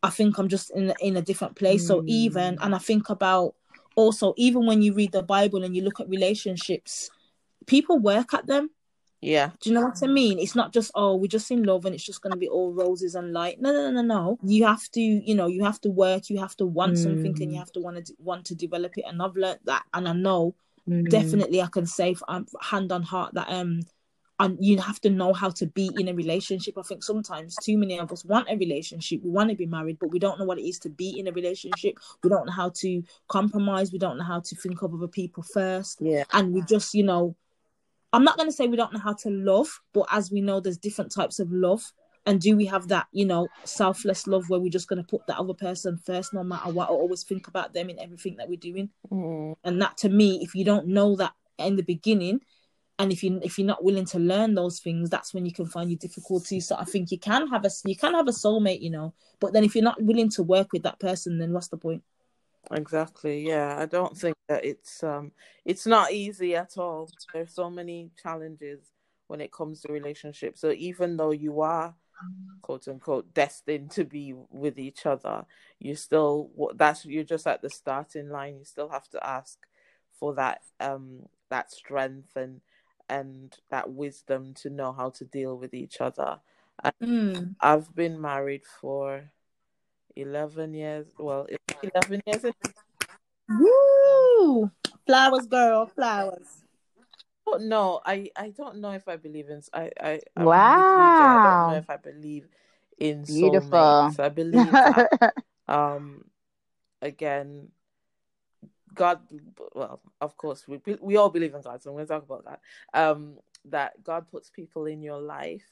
[0.02, 1.86] I think I'm just in in a different place.
[1.86, 2.64] So even, Mm.
[2.64, 3.54] and I think about
[3.96, 7.10] also even when you read the Bible and you look at relationships,
[7.66, 8.70] people work at them.
[9.20, 10.38] Yeah Do you know what I mean?
[10.38, 12.72] It's not just oh we're just in love and it's just going to be all
[12.72, 13.60] roses and light.
[13.60, 14.38] No, no, no, no, no.
[14.42, 16.30] You have to, you know, you have to work.
[16.30, 17.62] You have to want something and you Mm.
[17.64, 19.04] have to want to want to develop it.
[19.06, 20.54] And I've learned that, and I know
[20.88, 21.10] Mm.
[21.10, 23.80] definitely I can say um, hand on heart that um
[24.38, 26.78] and you have to know how to be in a relationship.
[26.78, 29.98] I think sometimes too many of us want a relationship, we want to be married,
[30.00, 31.98] but we don't know what it is to be in a relationship.
[32.24, 33.92] We don't know how to compromise.
[33.92, 37.02] We don't know how to think of other people first, yeah and we just you
[37.02, 37.36] know,
[38.12, 40.60] I'm not going to say we don't know how to love, but as we know,
[40.60, 41.82] there's different types of love.
[42.26, 45.26] And do we have that, you know, selfless love where we're just going to put
[45.26, 48.48] that other person first, no matter what, or always think about them in everything that
[48.48, 48.90] we're doing?
[49.10, 52.40] Mm, and that to me if you don't know that in the beginning
[52.98, 55.66] and if you if you're not willing to learn those things that's when you can
[55.66, 58.80] find your difficulties so i think you can have a you can have a soulmate
[58.80, 61.68] you know but then if you're not willing to work with that person then what's
[61.68, 62.02] the point
[62.72, 65.32] exactly yeah i don't think that it's um
[65.64, 68.80] it's not easy at all there's so many challenges
[69.28, 71.94] when it comes to relationships so even though you are
[72.62, 75.44] quote unquote destined to be with each other
[75.78, 79.58] you still that's you're just at the starting line you still have to ask
[80.18, 82.60] for that um that strength and
[83.08, 86.38] and that wisdom to know how to deal with each other
[87.02, 87.54] mm.
[87.60, 89.30] i've been married for
[90.20, 91.46] 11 years well
[91.82, 92.44] 11 years
[93.48, 94.70] Woo!
[95.06, 96.62] flowers girl flowers
[97.50, 98.00] don't know.
[98.04, 99.62] I I don't know if I believe in.
[99.72, 100.54] I I I'm with.
[101.20, 101.66] I don't Wow.
[101.68, 102.48] know if I believe
[102.98, 103.70] in Beautiful.
[103.70, 104.20] soulmates.
[104.20, 105.34] I believe that
[105.68, 106.24] um
[107.02, 107.68] again,
[108.94, 109.20] God.
[109.74, 112.44] Well, of course, we we all believe in God, so I'm going to talk about
[112.44, 112.60] that.
[112.94, 115.64] Um, that God puts people in your life,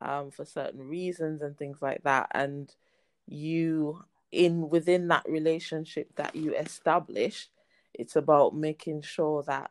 [0.00, 2.72] um, for certain reasons and things like that, and
[3.26, 7.48] you in within that relationship that you establish,
[7.94, 9.70] it's about making sure that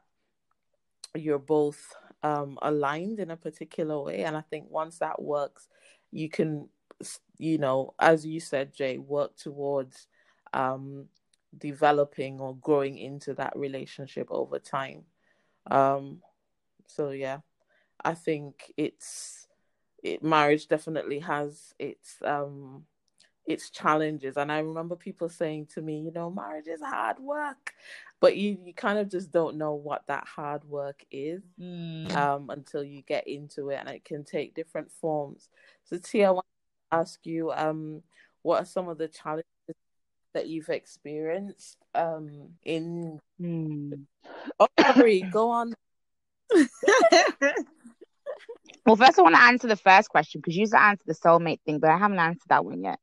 [1.13, 4.23] you're both um, aligned in a particular way.
[4.23, 5.67] And I think once that works,
[6.11, 6.69] you can,
[7.37, 10.07] you know, as you said, Jay, work towards
[10.53, 11.05] um,
[11.57, 15.03] developing or growing into that relationship over time.
[15.69, 16.21] Um,
[16.87, 17.39] so yeah,
[18.03, 19.47] I think it's
[20.03, 22.85] it marriage definitely has its um
[23.45, 24.37] its challenges.
[24.37, 27.73] And I remember people saying to me, you know, marriage is hard work,
[28.19, 32.15] but you you kind of just don't know what that hard work is Mm.
[32.15, 35.49] um until you get into it, and it can take different forms.
[35.85, 36.45] So Tia, I want
[36.91, 38.01] to ask you, um,
[38.41, 39.45] what are some of the challenges
[40.33, 43.93] that you've experienced um in Hmm.
[44.59, 45.73] oh sorry go on
[48.85, 51.79] Well, first I want to answer the first question because you to the soulmate thing,
[51.79, 52.99] but I haven't answered that one yet.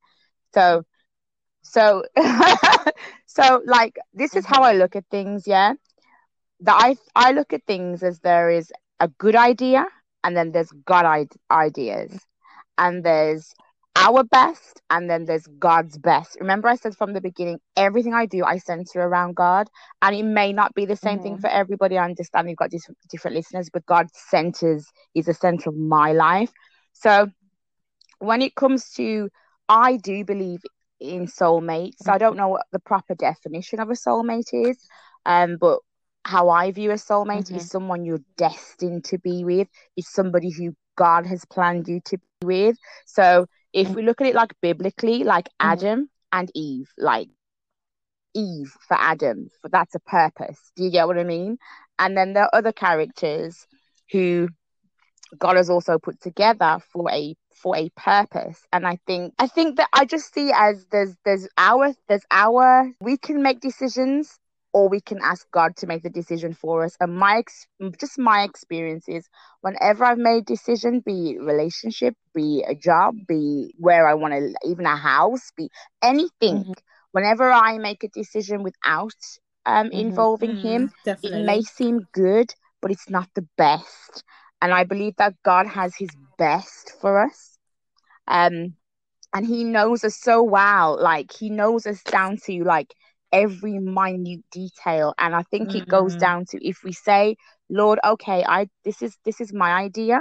[0.55, 0.85] So,
[1.63, 2.05] so,
[3.27, 4.65] so like this is how mm-hmm.
[4.65, 5.47] I look at things.
[5.47, 5.75] Yeah,
[6.61, 9.87] that I I look at things as there is a good idea,
[10.25, 12.19] and then there's God I- ideas,
[12.79, 13.55] and there's
[13.95, 16.39] our best, and then there's God's best.
[16.41, 19.69] Remember, I said from the beginning, everything I do, I center around God,
[20.01, 21.43] and it may not be the same thing mm-hmm.
[21.43, 21.99] for everybody.
[21.99, 26.13] I understand you've got dis- different listeners, but God centers is the center of my
[26.13, 26.51] life.
[26.93, 27.29] So
[28.19, 29.29] when it comes to,
[29.69, 30.61] I do believe
[31.01, 32.09] in soulmates.
[32.09, 34.79] I don't know what the proper definition of a soulmate is,
[35.27, 35.81] um, but
[36.25, 40.75] how I view a soulmate is someone you're destined to be with, is somebody who
[40.97, 42.77] God has planned you to be with.
[43.07, 47.29] So if we look at it like biblically, like Adam and Eve, like
[48.35, 50.59] Eve for Adam, for that's a purpose.
[50.77, 51.59] Do you get what I mean?
[51.99, 53.67] And then there are other characters
[54.11, 54.49] who
[55.39, 58.67] God has also put together for a for a purpose.
[58.73, 62.93] And I think I think that I just see as there's there's our there's our
[63.01, 64.39] we can make decisions
[64.73, 66.97] or we can ask God to make the decision for us.
[67.01, 67.67] And my ex-
[68.01, 69.29] just my experiences,
[69.63, 74.35] whenever I've made decision, be it relationship, be it a job, be where I want
[74.35, 75.71] to, even a house, be
[76.03, 76.75] anything.
[77.13, 79.15] Whenever I make a decision without
[79.67, 81.41] um involving Him, Mm, definitely.
[81.41, 84.25] it may seem good, but it's not the best.
[84.61, 87.52] And I believe that God has His best for us.
[88.27, 88.75] Um,
[89.35, 90.99] and He knows us so well.
[91.01, 92.95] Like He knows us down to like
[93.33, 95.15] every minute detail.
[95.19, 96.17] And I think it goes Mhm.
[96.17, 97.37] down to if we say,
[97.71, 100.21] Lord, okay, I this is this is my idea,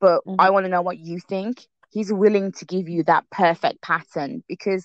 [0.00, 1.66] but I want to know what you think.
[1.90, 4.84] He's willing to give you that perfect pattern because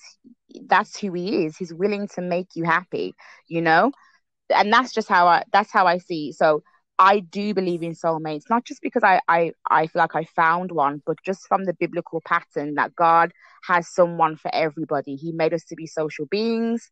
[0.66, 1.56] that's who he is.
[1.56, 3.14] He's willing to make you happy,
[3.48, 3.92] you know?
[4.54, 6.32] And that's just how I that's how I see.
[6.32, 6.62] So
[6.98, 10.72] I do believe in soulmates, not just because I, I, I feel like I found
[10.72, 13.32] one, but just from the biblical pattern that God
[13.66, 15.16] has someone for everybody.
[15.16, 16.90] He made us to be social beings.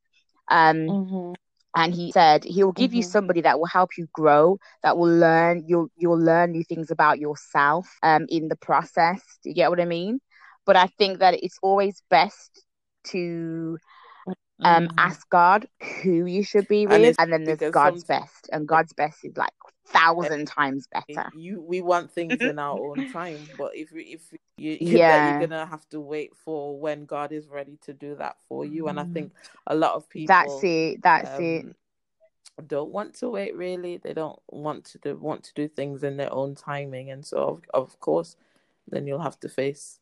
[0.51, 1.35] Um, Mm-hmm.
[1.77, 3.03] and he said he'll give you Mhm.
[3.03, 7.19] somebody that will help you grow that will learn you'll you'll learn new things about
[7.19, 10.21] yourself um in the process do you get what i mean
[10.67, 12.65] but i think that it's always best
[13.05, 13.79] to
[14.65, 14.97] um Mhm.
[14.99, 15.67] ask god
[16.03, 19.25] who you should be with it's and then there's god's some- best and god's best
[19.25, 19.51] is like
[19.87, 24.33] thousand times better you we want things in our own time but if we- if
[24.57, 25.39] you Yeah.
[25.39, 28.89] you're gonna have to wait for when god is ready to do that for you
[28.89, 29.13] and i Mhm.
[29.13, 29.33] think
[29.67, 31.75] a lot of people that's it that's it um,
[32.67, 36.17] don't want to wait really they don't want to do, want to do things in
[36.17, 38.37] their own timing and so of, of course
[38.89, 40.01] then you'll have to face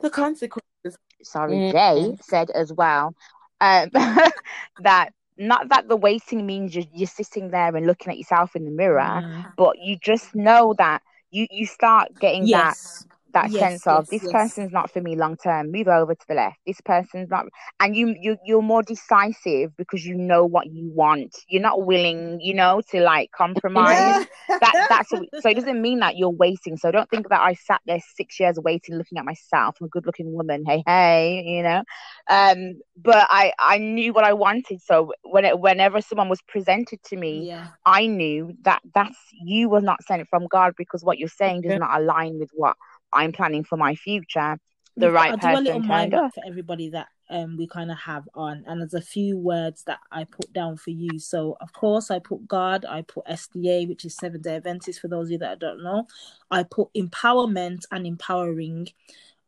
[0.00, 1.72] the consequences sorry, Mhm.
[1.72, 3.14] Jay said as well
[3.60, 3.90] um,
[4.80, 8.64] that not that the waiting means you're, you're sitting there and looking at yourself in
[8.66, 9.54] the mirror, Mm.
[9.56, 13.06] but you just know that you you start getting Yes.
[13.06, 14.32] that Yes, sense of yes, this yes.
[14.32, 15.70] person's not for me long term.
[15.70, 16.56] Move over to the left.
[16.66, 17.46] This person's not,
[17.78, 21.36] and you you you're more decisive because you know what you want.
[21.48, 24.26] You're not willing, you know, to like compromise.
[24.48, 26.76] that that's so it doesn't mean that you're waiting.
[26.76, 29.76] So don't think that I sat there six years waiting, looking at myself.
[29.80, 30.64] I'm a good looking woman.
[30.66, 31.82] Hey, hey, you know.
[32.28, 34.80] Um, but I I knew what I wanted.
[34.82, 37.68] So when it, whenever someone was presented to me, yeah.
[37.86, 41.78] I knew that that's you were not sent from God because what you're saying does
[41.78, 42.76] not align with what
[43.12, 44.58] I'm planning for my future.
[44.96, 46.34] The We've right I'll do a little person turned up.
[46.34, 50.00] for everybody that um we kind of have on, and there's a few words that
[50.10, 51.18] I put down for you.
[51.18, 55.08] So of course I put God, I put SDA, which is Seven Day Adventist for
[55.08, 56.06] those of you that don't know.
[56.50, 58.88] I put empowerment and empowering.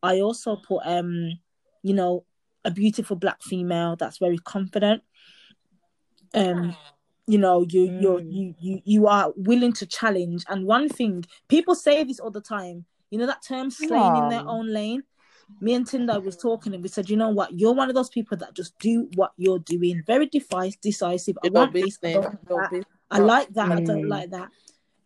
[0.03, 1.39] I also put um,
[1.83, 2.25] you know,
[2.65, 5.03] a beautiful black female that's very confident.
[6.35, 6.77] Um,
[7.27, 8.33] you know, you you're Mm.
[8.33, 10.45] you you you are willing to challenge.
[10.49, 12.85] And one thing people say this all the time.
[13.13, 15.03] You know that term slaying in their own lane
[15.61, 18.09] me and Tendai was talking and we said, you know what, you're one of those
[18.09, 20.03] people that just do what you're doing.
[20.07, 21.39] Very defi- decisive.
[21.45, 22.85] I want this, I don't want that.
[23.11, 24.09] I like that, I don't Mm.
[24.09, 24.51] like that.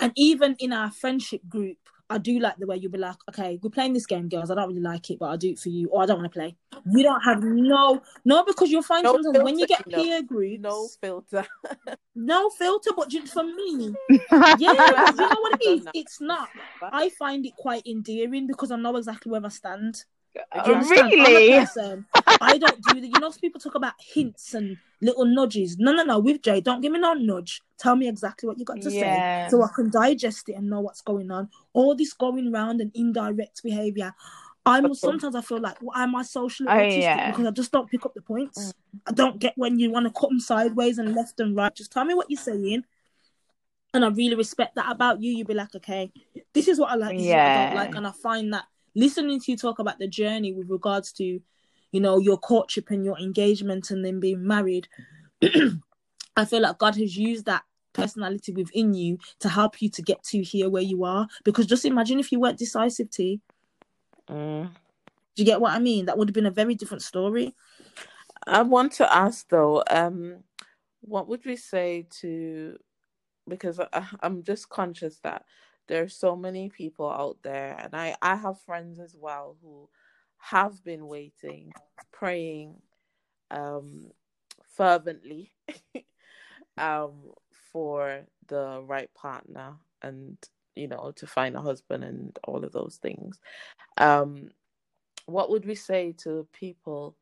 [0.00, 1.78] And even in our friendship group,
[2.08, 4.50] I do like the way you'll be like, okay, we're playing this game, girls.
[4.50, 6.32] I don't really like it, but I'll do it for you, or I don't want
[6.32, 6.56] to play.
[6.92, 10.02] You don't have no, no, because you'll find No sometimes when you get you know.
[10.02, 11.46] peer groups, no filter
[12.14, 15.84] no filter, but just for me, yeah, you know what it is?
[15.84, 15.90] No.
[15.94, 16.48] It's not.
[16.80, 20.04] I find it quite endearing because I know exactly where I stand.
[20.66, 21.66] Really?
[22.40, 23.08] I don't do the.
[23.08, 25.78] You know, people talk about hints and little nudges.
[25.78, 26.18] No, no, no.
[26.18, 27.62] With Jay, don't give me no nudge.
[27.78, 29.46] Tell me exactly what you got to Yeah.
[29.46, 31.48] say, so I can digest it and know what's going on.
[31.72, 34.14] All this going round and indirect behavior.
[34.66, 37.30] I'm sometimes I feel like well, am I socially Oh, autistic yeah.
[37.30, 38.74] because I just don't pick up the points.
[39.06, 41.74] I don't get when you want to cut them sideways and left and right.
[41.74, 42.84] Just tell me what you're saying.
[43.94, 45.32] And I really respect that about you.
[45.32, 46.12] You'd be like, okay,
[46.52, 47.54] this is what I like, is what I Yeah.
[47.66, 47.94] don't like.
[47.94, 48.64] And I find that
[48.96, 51.40] listening to you talk about the journey with regards to,
[51.92, 54.88] you know, your courtship and your engagement and then being married,
[56.36, 60.22] I feel like God has used that personality within you to help you to get
[60.24, 61.28] to here where you are.
[61.44, 63.40] Because just imagine if you weren't decisive, T.
[64.28, 64.70] Mm.
[65.36, 66.06] Do you get what I mean?
[66.06, 67.54] That would have been a very different story.
[68.46, 70.38] I want to ask though, um,
[71.02, 72.78] what would we say to
[73.48, 75.44] because I, I'm just conscious that
[75.88, 79.88] there are so many people out there, and I I have friends as well who
[80.38, 81.72] have been waiting,
[82.12, 82.74] praying,
[83.50, 84.10] um,
[84.74, 85.52] fervently,
[86.78, 87.32] um,
[87.72, 90.36] for the right partner and
[90.74, 93.40] you know to find a husband and all of those things.
[93.96, 94.50] Um,
[95.26, 97.16] what would we say to people?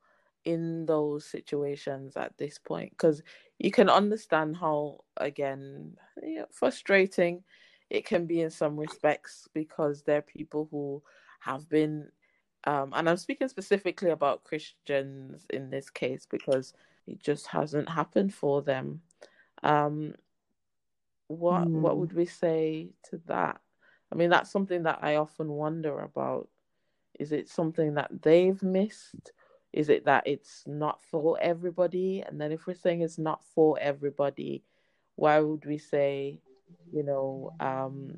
[0.45, 3.23] in those situations at this point because
[3.59, 5.97] you can understand how again
[6.51, 7.43] frustrating
[7.91, 11.03] it can be in some respects because there are people who
[11.41, 12.09] have been
[12.65, 16.73] um, and i'm speaking specifically about christians in this case because
[17.07, 19.03] it just hasn't happened for them.
[19.63, 20.15] Um,
[21.29, 21.99] what what Mm.
[21.99, 23.61] would we say to that?
[24.13, 26.49] I mean that's something that i often wonder about.
[27.19, 29.33] Is it something that they've missed?
[29.73, 32.23] Is it that it's not for everybody?
[32.23, 34.63] And then if we're saying it's not for everybody
[35.17, 36.41] why would we say
[36.93, 38.13] you know um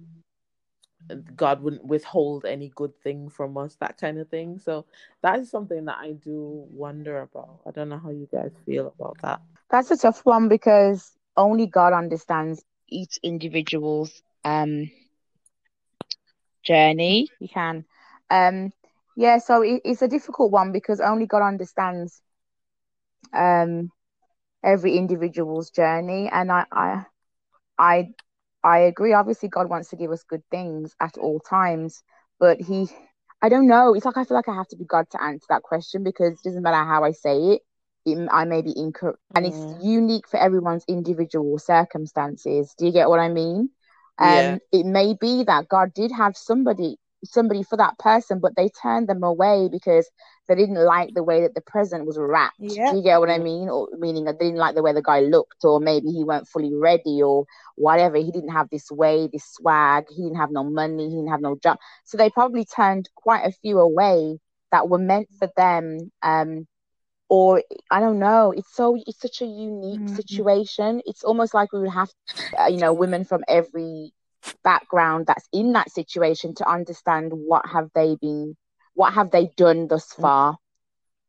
[1.36, 4.84] god wouldn't withhold any good thing from us that kind of thing so
[5.22, 8.86] that is something that i do wonder about i don't know how you guys feel
[8.98, 14.90] about that That's a tough one because only God understands each individual's um
[16.62, 17.28] journey.
[17.38, 17.84] He can.
[18.30, 18.72] Um
[19.16, 22.22] yeah, so it, it's a difficult one because only God understands
[23.32, 23.90] um
[24.64, 27.04] every individual's journey and I I
[27.78, 28.14] I
[28.66, 29.14] I agree.
[29.14, 32.04] Obviously God wants to give us good things at all times,
[32.40, 32.88] but he
[33.42, 33.94] I don't know.
[33.94, 36.34] It's like I feel like I have to be God to answer that question because
[36.34, 37.62] it doesn't matter how I say it,
[38.06, 39.82] it I may be incorrect, and it's Mm.
[39.82, 42.74] unique for everyone's individual circumstances.
[42.78, 43.70] Do you get what I mean?
[44.22, 44.56] Yeah.
[44.56, 48.68] Um, it may be that God did have somebody somebody for that person, but they
[48.82, 50.08] turned them away because
[50.48, 52.54] they didn't like the way that the present was wrapped.
[52.58, 52.90] Yeah.
[52.90, 53.68] Do you get what I mean?
[53.68, 56.72] Or meaning they didn't like the way the guy looked, or maybe he weren't fully
[56.74, 57.44] ready, or
[57.76, 58.16] whatever.
[58.16, 60.04] He didn't have this way, this swag.
[60.10, 61.08] He didn't have no money.
[61.08, 61.78] He didn't have no job.
[62.04, 64.38] So they probably turned quite a few away
[64.72, 66.10] that were meant for them.
[66.22, 66.66] Um,
[67.28, 68.52] or I don't know.
[68.56, 70.08] It's so it's such a unique Mhm.
[70.08, 71.02] situation.
[71.06, 72.10] It's almost like we would have,
[72.58, 74.12] uh, you know, women from every
[74.64, 78.56] background that's in that situation to understand what have they been,
[78.94, 80.56] what have they done thus far,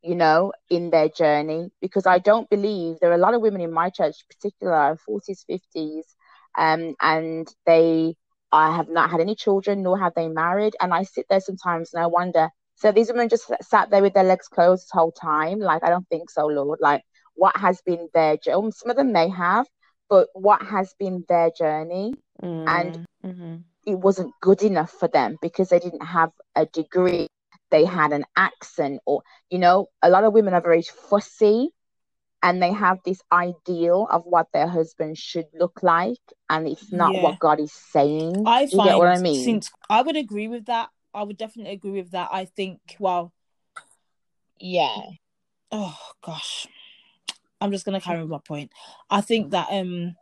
[0.02, 1.70] you know, in their journey.
[1.80, 5.44] Because I don't believe there are a lot of women in my church, particular forties,
[5.46, 6.06] fifties,
[6.56, 8.14] um, and they
[8.50, 10.74] I have not had any children, nor have they married.
[10.80, 14.14] And I sit there sometimes and I wonder, so these women just sat there with
[14.14, 15.58] their legs closed this whole time?
[15.58, 16.78] Like, I don't think so, Lord.
[16.80, 17.02] Like,
[17.34, 18.70] what has been their journey?
[18.72, 19.66] Some of them may have,
[20.08, 22.14] but what has been their journey?
[22.42, 23.64] And Mhm.
[23.86, 27.26] it wasn't good enough for them because they didn't have a degree.
[27.70, 31.70] They had an accent, or, you know, a lot of women are very fussy
[32.42, 37.14] and they have this ideal of what their husband should look like, and it's not
[37.14, 37.22] Yeah.
[37.22, 38.44] what God is saying.
[38.46, 39.44] I Do you find get what I mean?
[39.44, 40.90] since I would agree with that.
[41.12, 42.28] I would definitely agree with that.
[42.32, 43.32] I think well,
[44.60, 45.02] Yeah.
[45.72, 46.68] oh gosh.
[47.60, 48.70] I'm just gonna carry on my point.
[49.10, 50.14] I think that um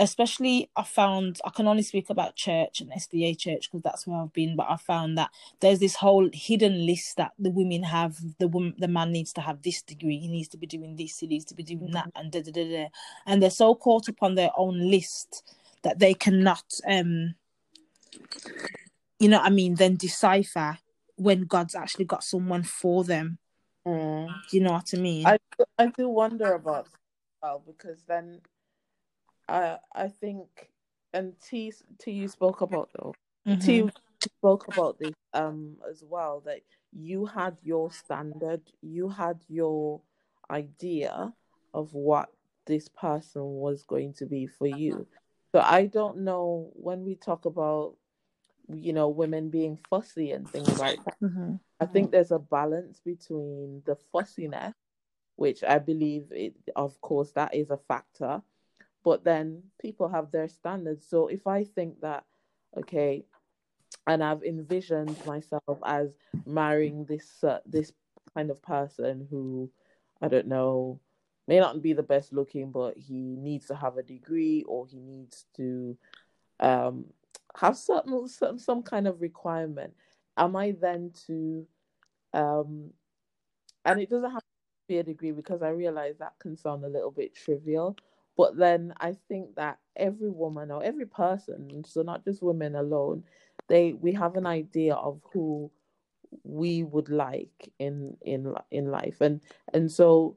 [0.00, 4.20] especially I found I can only speak about church and SDA church because that's where
[4.20, 8.16] I've been, but I found that there's this whole hidden list that the women have.
[8.38, 10.18] The woman, the man needs to have this degree.
[10.18, 11.18] He needs to be doing this.
[11.18, 12.88] He needs to be doing that, and da da da da.
[13.26, 17.34] And they're so caught up on their own list that they cannot, um,
[19.18, 20.78] you know, what I mean, then decipher
[21.16, 23.38] when God's actually got someone for them.
[23.86, 24.28] Mm.
[24.48, 25.26] Do you know what I mean?
[25.26, 25.38] I
[25.78, 26.98] I do wonder about that
[27.42, 28.40] well because then
[29.48, 30.70] I I think
[31.12, 33.14] and T T you spoke about though
[33.46, 33.60] Mhm.
[33.60, 33.90] T
[34.38, 36.62] spoke about this um as well that
[36.92, 40.00] you had your standard you had your
[40.50, 41.32] idea
[41.74, 42.28] of what
[42.66, 45.06] this person was going to be for you
[45.52, 47.96] so I don't know when we talk about
[48.68, 51.20] you know women being fussy and things like that.
[51.20, 51.54] Mm-hmm.
[51.80, 54.72] I think there's a balance between the fussiness,
[55.34, 58.40] which I believe, it, of course, that is a factor,
[59.04, 61.06] but then people have their standards.
[61.08, 62.24] So if I think that,
[62.76, 63.24] okay,
[64.06, 67.92] and I've envisioned myself as marrying this uh, this
[68.34, 69.70] kind of person who,
[70.20, 71.00] I don't know,
[71.46, 74.98] may not be the best looking, but he needs to have a degree or he
[74.98, 75.96] needs to
[76.60, 77.04] um,
[77.56, 79.94] have certain some some kind of requirement.
[80.36, 81.66] Am I then to
[82.32, 82.90] um,
[83.84, 84.46] and it doesn't have to
[84.88, 87.96] be a degree because I realize that can sound a little bit trivial.
[88.36, 93.24] But then I think that every woman or every person, so not just women alone,
[93.68, 95.70] they we have an idea of who
[96.44, 99.40] we would like in in in life, and
[99.74, 100.36] and so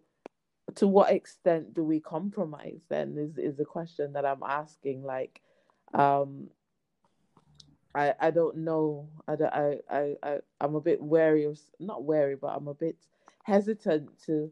[0.75, 2.81] to what extent do we compromise?
[2.89, 5.03] Then is is the question that I'm asking.
[5.03, 5.41] Like,
[5.93, 6.49] um,
[7.93, 9.07] I I don't know.
[9.27, 12.97] I I I I I'm a bit wary of not wary, but I'm a bit
[13.43, 14.51] hesitant to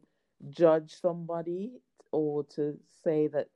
[0.50, 1.72] judge somebody
[2.14, 3.48] or to say that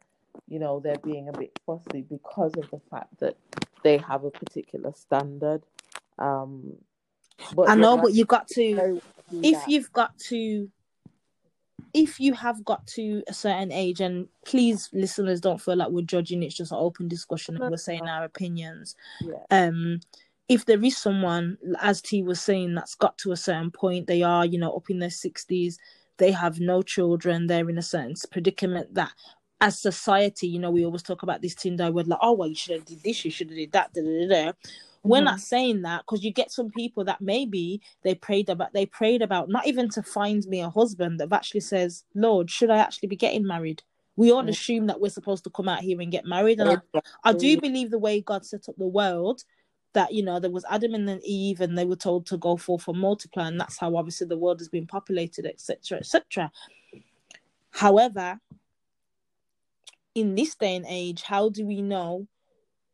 [0.49, 3.37] you know they're being a bit fussy because of the fact that
[3.83, 5.63] they have a particular standard.
[6.19, 6.75] Um,
[7.55, 9.01] but I know, but you've got to
[9.33, 9.69] if that.
[9.69, 10.71] you've got to
[11.95, 16.03] if you have got to a certain age, and please, listeners, don't feel like we're
[16.03, 16.43] judging.
[16.43, 18.97] It's just an open discussion, and we're saying our opinions.
[19.21, 19.35] Yeah.
[19.51, 20.01] Um,
[20.49, 24.23] if there is someone, as T was saying, that's got to a certain point, they
[24.23, 25.79] are, you know, up in their sixties,
[26.19, 29.13] they have no children, they're in a certain predicament that
[29.61, 32.57] as society, you know, we always talk about this Tinder word like, oh well, you
[32.57, 34.53] should have did this, you should have did that, da, da, da, da.
[35.05, 38.87] We're not saying that because you get some people that maybe they prayed about they
[38.87, 42.79] prayed about not even to find me a husband that actually says, Lord, should I
[42.79, 43.83] actually be getting married?
[44.17, 44.51] We all Mhm.
[44.51, 46.61] assume that we're supposed to come out here and get married.
[46.61, 46.79] And I,
[47.25, 49.45] I do believe the way God set up the world,
[49.99, 52.57] that you know there was Adam and then Eve, and they were told to go
[52.57, 56.53] forth and multiply, and that's how obviously the world has been populated, etc., etc.
[57.73, 58.39] However,
[60.15, 62.29] in this day and age, how do we know,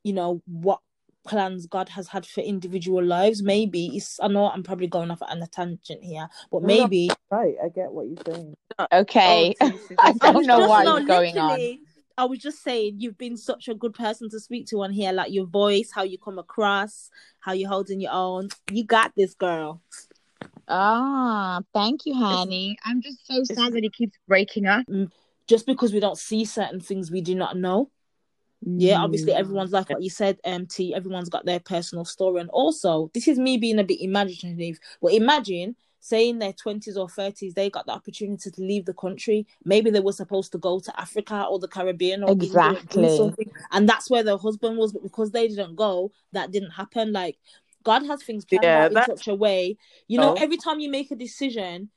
[0.02, 0.80] you know, what
[1.26, 3.42] plans God has had for individual lives?
[3.42, 6.82] Maybe it's I know I'm probably going off on a tangent here, but No, no.
[6.84, 8.57] maybe Right, I get what you're saying.
[8.90, 9.55] Okay.
[9.61, 11.78] Oh, I don't know just, what no, is going on.
[12.16, 15.12] I was just saying you've been such a good person to speak to on here,
[15.12, 17.10] like your voice, how you come across,
[17.40, 18.48] how you're holding your own.
[18.70, 19.82] You got this, girl.
[20.68, 22.76] Ah, thank you, honey.
[22.84, 24.86] I'm just so sad that it keeps breaking up.
[25.48, 27.90] Just because we don't see certain things, we do not know.
[28.62, 29.38] Yeah, obviously Mm.
[29.40, 30.94] everyone's like what you said, um, T.
[30.94, 34.78] Everyone's got their personal story, and also this is me being a bit imaginative.
[35.02, 38.92] But imagine, say in their twenties or thirties, they got the opportunity to leave the
[38.92, 39.46] country.
[39.64, 43.16] Maybe they were supposed to go to Africa or the Caribbean or Exactly.
[43.16, 44.92] something, and that's where their husband was.
[44.92, 47.11] But because they didn't go, that didn't happen.
[47.12, 47.38] Like
[47.84, 49.78] God has things planned Yeah, out in such a way.
[50.07, 50.42] You know, Oh.
[50.42, 51.88] every time you make a decision,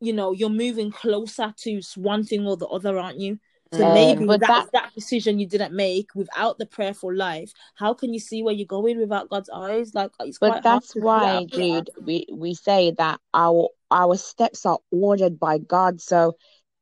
[0.00, 3.40] you know you're moving closer to one thing or the other, aren't you?
[3.72, 3.94] So Mm.
[3.94, 7.52] maybe But that, that- that decision you didn't make without the prayerful life.
[7.76, 9.94] How can you see where you're going without God's eyes?
[9.94, 11.48] Like it's quite But hard that's why, that.
[11.48, 16.00] Jude, we, we say that our our steps are ordered by God.
[16.00, 16.34] So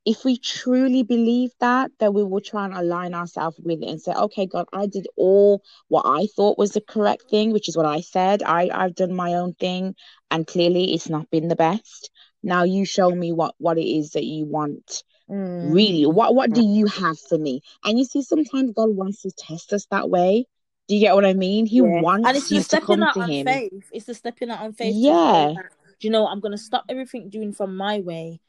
[0.05, 4.01] if we truly believe that, then we will try and align ourselves with it and
[4.01, 7.76] say, okay, God, I did all what I thought was the correct thing, which is
[7.76, 8.43] what I said.
[8.43, 9.95] I, I've done my own thing,
[10.30, 12.11] and clearly it's not been the best.
[12.43, 15.72] Now you show me what, what it is that you want Mm.
[15.72, 19.31] really what what do you have for me and you see sometimes god wants to
[19.31, 20.45] test us that way
[20.89, 22.01] do you get what i mean he Yeah.
[22.03, 23.85] wants and it's you the to stepping come out to on him faith.
[23.93, 24.97] It's the stepping out on faith.
[24.97, 25.55] Yeah.
[25.55, 25.61] Do
[26.01, 26.26] you know?
[26.26, 28.41] I'm going to stop everything doing from my way,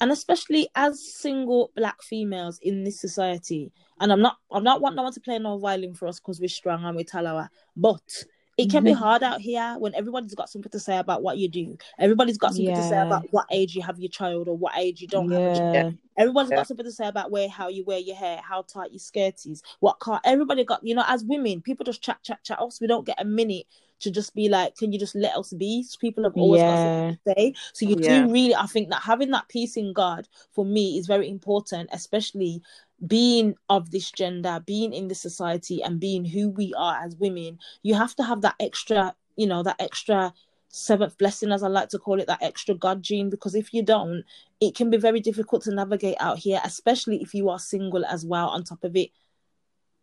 [0.00, 3.72] and especially as single black females in this society.
[3.98, 6.38] And I'm not, I'm not want no one to play no violin for us because
[6.38, 7.48] we're strong and we're talawa.
[7.76, 8.24] But
[8.58, 8.92] it can be Mm-hmm.
[8.92, 11.78] hard out here when everybody's got something to say about what you do.
[11.98, 15.00] Everybody's got something to say about what age you have your child or what age
[15.02, 15.64] you don't have a child.
[15.74, 16.56] yeah Everybody's Yeah.
[16.56, 19.46] got something to say about where how you wear your hair, how tight your skirt
[19.46, 20.20] is, what car.
[20.24, 21.04] Everybody got you know.
[21.06, 22.80] As women, people just chat, chat, chat us.
[22.80, 23.66] We don't get a minute
[24.00, 26.80] to just be like, "Can you just let us be?" So people have always got
[26.80, 27.54] something to say.
[27.72, 28.28] So you Yeah.
[28.28, 28.54] do really.
[28.56, 32.62] I think that having that peace in God for me is very important, especially
[33.06, 37.58] being of this gender, being in this society, and being who we are as women.
[37.82, 40.34] You have to have that extra, you know, that extra
[40.68, 43.30] seventh blessing, as I like to call it, that extra God gene.
[43.30, 44.24] Because if you don't,
[44.60, 48.26] it can be very difficult to navigate out here, especially if you are single as
[48.26, 48.48] well.
[48.48, 49.10] On top of it,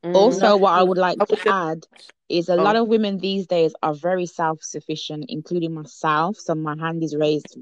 [0.03, 0.13] Mm.
[0.13, 1.87] also what i would like to add
[2.29, 2.63] is a Oh.
[2.63, 7.57] lot of women these days are very self-sufficient including myself so my hand is raised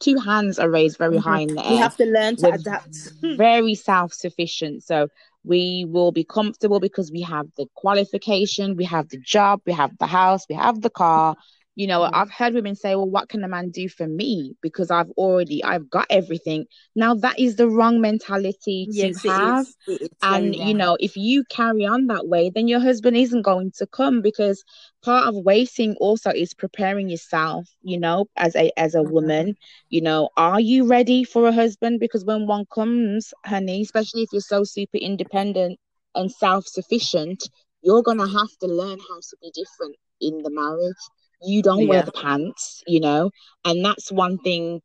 [0.00, 1.22] two hands are raised very Mhm.
[1.22, 1.70] high in the air.
[1.72, 3.12] we have to learn to We're adapt.
[3.22, 5.08] very self-sufficient so
[5.44, 9.96] we will be comfortable because we have the qualification, we have the job, we have
[9.98, 11.36] the house, we have the car.
[11.78, 12.12] You know, Mhm.
[12.12, 14.56] I've heard women say, well, what can a man do for me?
[14.62, 16.66] Because I've already, I've got everything.
[16.96, 19.66] Now, that is the wrong mentality Yes, to it have.
[19.66, 19.76] is.
[19.86, 23.42] It is And, you know, if you carry on that way, then your husband isn't
[23.42, 24.64] going to come because
[25.04, 29.04] part of waiting also is preparing yourself, you know, as a as a Mhm.
[29.04, 29.56] woman.
[29.90, 32.00] You know, are you ready for a husband?
[32.00, 35.78] Because when one comes, honey, especially if you're so super independent
[36.14, 37.48] and self-sufficient,
[37.82, 41.02] you're gonna have to learn how to be different in the marriage.
[41.42, 43.30] You don't wear the pants, you know,
[43.64, 44.80] and that's one thing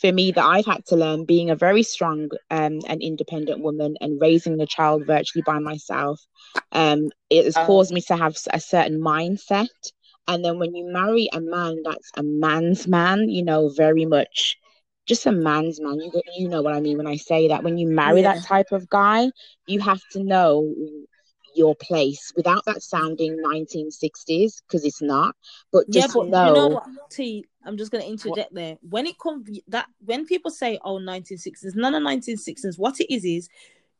[0.00, 3.96] for me that I've had to learn being a very strong um, and independent woman
[4.00, 6.20] and raising the child virtually by myself.
[6.72, 9.68] Um, it has Um, caused me to have a certain mindset.
[10.28, 14.56] And then when you marry a man that's a man's man, you know, very much
[15.06, 16.00] just a man's man.
[16.00, 17.62] You you know what I mean when I say that.
[17.64, 18.22] When you marry Yeah.
[18.22, 19.30] that type of guy,
[19.66, 20.74] you have to know
[21.56, 25.34] your place without that sounding 1960s because it's not.
[25.72, 27.44] But Yeah, just but you know know what, T?
[27.64, 28.76] I'm just gonna interject there.
[28.88, 32.78] When it comes that when people say, "Oh, 1960s," none of 1960s.
[32.78, 33.48] What it is is,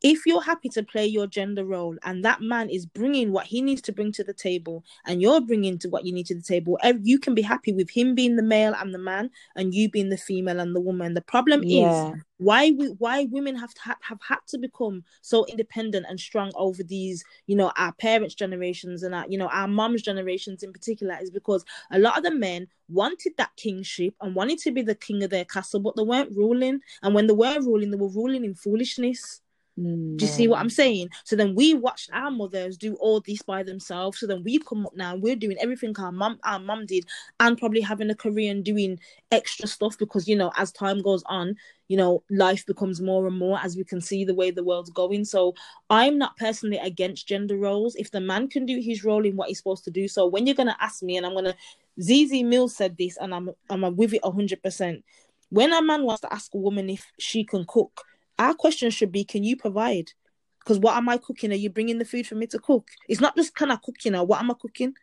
[0.02, 3.62] if you're happy to play your gender role, and that man is bringing what he
[3.62, 6.42] needs to bring to the table, and you're bringing to what you need to the
[6.42, 9.88] table, you can be happy with him being the male and the man, and you
[9.88, 11.14] being the female and the woman.
[11.14, 12.14] The problem is yeah.
[12.38, 16.52] Why we why women have to ha- have had to become so independent and strong
[16.54, 20.72] over these you know our parents generations and our you know our moms generations in
[20.72, 24.82] particular is because a lot of the men wanted that kingship and wanted to be
[24.82, 26.80] the king of their castle but they weren't ruling.
[27.02, 29.40] And when they were ruling they were ruling in foolishness
[29.78, 30.16] Mm.
[30.16, 31.10] do you see what I'm saying?
[31.24, 34.18] So then we watched our mothers do all this by themselves.
[34.18, 37.04] So then we come up now and we're doing everything our mum our mum did
[37.40, 38.98] and probably having a career and doing
[39.30, 41.56] extra stuff because you know as time goes on,
[41.88, 44.90] you know, life becomes more and more as we can see the way the world's
[44.90, 45.26] going.
[45.26, 45.54] So
[45.90, 47.96] I'm not personally against gender roles.
[47.96, 50.08] If the man can do his role in what he's supposed to do.
[50.08, 51.54] So when you're gonna ask me and I'm gonna
[52.00, 55.04] ZZ Mills said this and I'm I'm with it hundred percent.
[55.50, 58.04] When a man wants to ask a woman if she can cook,
[58.38, 60.12] our question should be, can you provide?
[60.60, 61.52] Because what am I cooking?
[61.52, 62.88] Are you bringing the food for me to cook?
[63.08, 64.94] It's not just can I cook, you know, what am I cooking?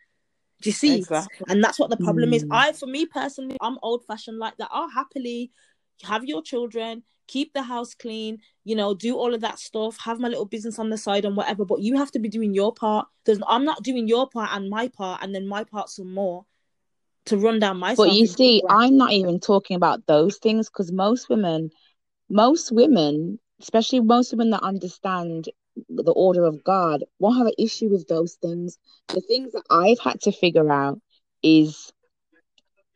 [0.61, 0.97] Do you see?
[0.97, 1.45] Exactly.
[1.49, 2.43] And that's what the problem is.
[2.45, 2.49] Mm.
[2.51, 4.69] I, for me personally, I'm old fashioned like that.
[4.71, 5.51] I'll happily
[6.03, 10.19] have your children, keep the house clean, you know, do all of that stuff, have
[10.19, 11.65] my little business on the side and whatever.
[11.65, 13.07] But you have to be doing your part.
[13.25, 16.45] There's, I'm not doing your part and my part and then my part some more
[17.25, 18.07] to run down myself.
[18.09, 18.61] But you see.
[18.69, 21.71] I'm not even talking about those things because most women,
[22.29, 25.49] most women, especially most women that understand
[25.89, 28.77] the order of God, won't have an issue with those things.
[29.07, 30.99] The things that I've had to figure out
[31.41, 31.91] is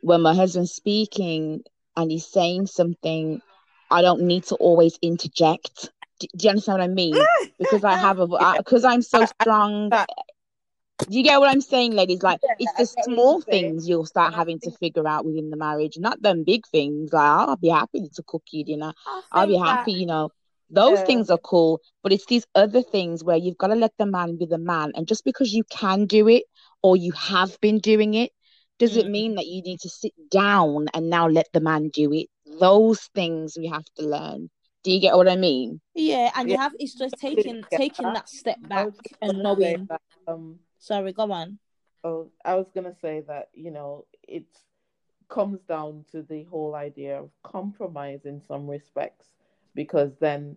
[0.01, 1.61] when my husband's speaking
[1.95, 3.41] and he's saying something,
[3.89, 5.89] I don't need to always interject.
[6.19, 7.15] Do, do you understand what I mean?
[7.59, 9.91] Because I have a, because I'm so strong.
[10.99, 12.23] Do you get what I'm saying, ladies?
[12.23, 15.57] Like Yeah, it's the small you're things you'll start having to figure out within the
[15.57, 17.13] marriage, not them big things.
[17.13, 18.93] Like I'll be happy to cook you dinner.
[19.05, 20.31] I I'll be think that- happy, you know.
[20.69, 21.05] Those Yeah.
[21.05, 24.35] things are cool, but it's these other things where you've got to let the man
[24.37, 24.91] be the man.
[24.95, 26.43] And just because you can do it
[26.81, 28.31] or you have been doing it,
[28.79, 29.11] does it Mm.
[29.11, 32.27] mean that you need to sit down and now let the man do it?
[32.59, 34.49] Those things we have to learn.
[34.83, 35.79] Do you get what I mean?
[35.95, 38.13] Yeah, and you have it's just Completely taking taking that.
[38.15, 38.89] that step back
[39.21, 39.85] and gonna knowing.
[39.85, 41.59] that, um, Sorry, go on.
[42.03, 44.45] Oh, I was gonna say that, you know, it
[45.29, 49.27] comes down to the whole idea of compromise in some respects,
[49.75, 50.55] because then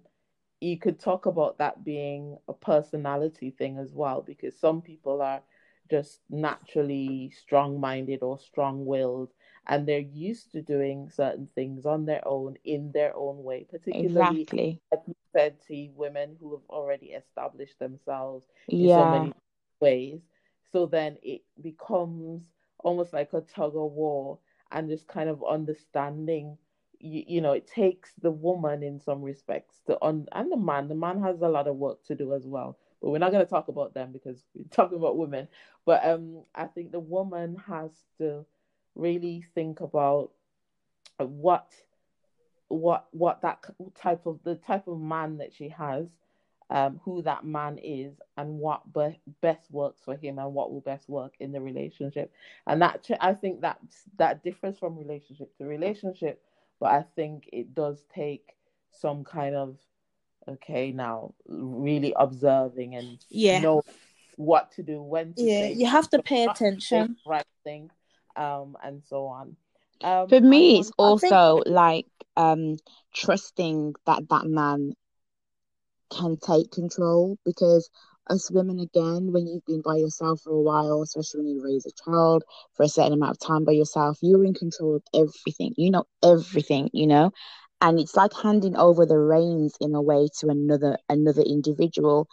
[0.61, 5.43] you could talk about that being a personality thing as well, because some people are
[5.91, 9.31] just naturally strong-minded or strong-willed,
[9.67, 14.43] and they're used to doing certain things on their own in their own way, particularly
[14.43, 14.81] Exactly.
[14.93, 19.11] like you said, to women who have already established themselves in so Yeah.
[19.11, 19.33] many
[19.81, 20.21] ways.
[20.73, 22.43] So then it becomes
[22.79, 24.39] almost like a tug of war
[24.71, 26.57] and just kind of understanding.
[27.01, 30.89] You, you know, it takes the woman in some respects to un- and the man.
[30.89, 32.79] The man has a lot of work to do as well.
[33.01, 35.49] But we're not going to talk about them because we're talking about women.
[35.87, 38.45] But um, I think the woman has to
[38.95, 40.31] really think about
[41.19, 41.73] what
[42.69, 43.65] what what that
[43.95, 46.07] type of the type of man that she has
[46.71, 50.81] um who that man is and what be- best works for him and what will
[50.81, 52.33] best work in the relationship
[52.67, 53.79] and that ch- i think that
[54.17, 56.43] that differs from relationship to relationship
[56.79, 58.55] but i think it does take
[58.91, 59.77] some kind of
[60.49, 63.61] okay now really observing and Yeah.
[63.61, 63.83] know
[64.37, 67.17] what to do when to Yeah, say you have to pay not to attention.
[67.27, 67.91] right thing
[68.37, 69.57] um and so on
[70.03, 72.07] um For me, want- it's I think- also like
[72.37, 72.77] um
[73.13, 74.95] trusting that that man
[76.11, 77.91] can take control because
[78.29, 81.87] us women again when you've been by yourself for a while especially when you raise
[81.87, 82.45] a child
[82.75, 85.73] for a certain amount of time by yourself you're in control of everything.
[85.77, 87.33] You know everything you know?
[87.81, 92.29] And it's like handing over the reins in a way to another another individual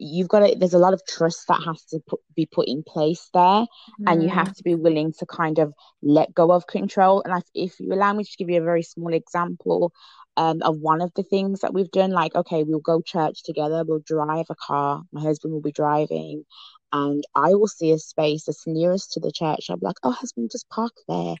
[0.00, 2.82] you've got to there's a lot of trust that has to put, be put in
[2.82, 3.66] place there
[4.06, 5.72] and you have to be willing to kind of
[6.02, 7.22] let go of control.
[7.24, 9.92] And I, if you allow me to give you a very small example
[10.36, 13.82] um, of one of the things that we've done like okay we'll go church together
[13.86, 16.44] we'll drive a car my husband will be driving
[16.92, 19.66] and i will see a space that's nearest to the church.
[19.68, 21.34] I'll be like oh husband just park there.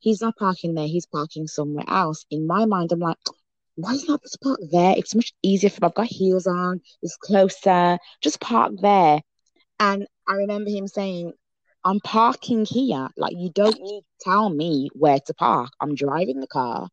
[0.00, 2.26] He's not parking there he's parking somewhere else.
[2.30, 3.16] In my mind i'm like
[3.76, 4.94] why is not this park there?
[4.96, 9.20] It's much easier for I've got heels on, it's closer, just park there.
[9.80, 11.32] And I remember him saying,
[11.84, 13.08] I'm parking here.
[13.16, 15.70] Like you don't need to tell me where to park.
[15.80, 16.88] I'm driving the car.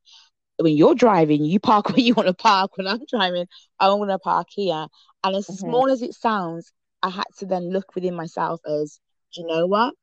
[0.57, 2.77] When you're driving, you park where you want to park.
[2.77, 3.45] When I'm driving,
[3.79, 4.87] I want to park here.
[5.23, 5.57] And as Mhm.
[5.57, 6.71] small as it sounds,
[7.03, 8.99] I had to then look within myself as,
[9.33, 9.93] do you know what?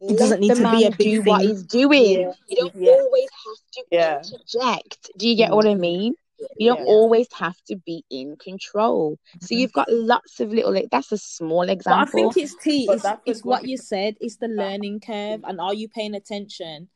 [0.00, 2.20] It doesn't need to be a big do what he's doing.
[2.20, 2.32] Yeah.
[2.48, 2.92] You don't Yeah.
[2.92, 4.18] always have to Yeah.
[4.18, 5.10] interject.
[5.16, 6.14] Do you get what I mean?
[6.56, 6.92] You don't Yeah.
[6.92, 9.18] always have to be in control.
[9.40, 9.58] So Mhm.
[9.58, 10.72] you've got lots of little.
[10.72, 12.86] Like, that's a small But I think it's T.
[12.86, 14.16] But It's, it's what you said.
[14.20, 16.88] It's the learning curve, and are you paying attention?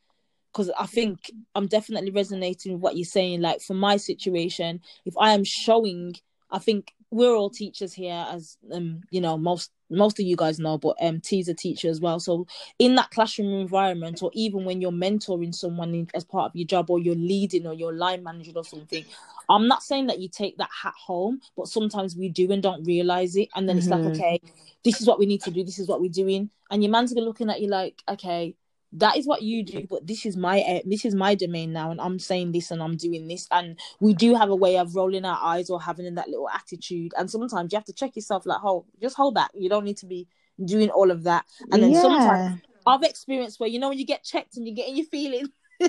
[0.53, 3.41] Because I think I'm definitely resonating with what you're saying.
[3.41, 6.15] Like for my situation, if I am showing,
[6.51, 10.59] I think we're all teachers here, as um, you know, most most of you guys
[10.59, 12.19] know, but um, T's a teacher as well.
[12.21, 12.47] So
[12.79, 16.67] in that classroom environment, or even when you're mentoring someone in, as part of your
[16.67, 19.05] job, or you're leading, or you're line managing, or something,
[19.49, 22.85] I'm not saying that you take that hat home, but sometimes we do and don't
[22.85, 24.15] realize it, and then it's like, Mhm.
[24.17, 24.41] okay,
[24.85, 27.13] this is what we need to do, this is what we're doing, and your man's
[27.13, 28.55] gonna looking at you like, okay,
[28.95, 31.91] that is what you do, but this is my eh, this is my domain now,
[31.91, 34.95] and I'm saying this and I'm doing this, and we do have a way of
[34.95, 38.45] rolling our eyes or having that little attitude, and sometimes you have to check yourself,
[38.45, 40.29] like, hold, just hold back, you don't need to be
[40.65, 44.25] doing all of that, and then sometimes I've experienced where you know when you get
[44.25, 45.49] checked and you get in your feelings.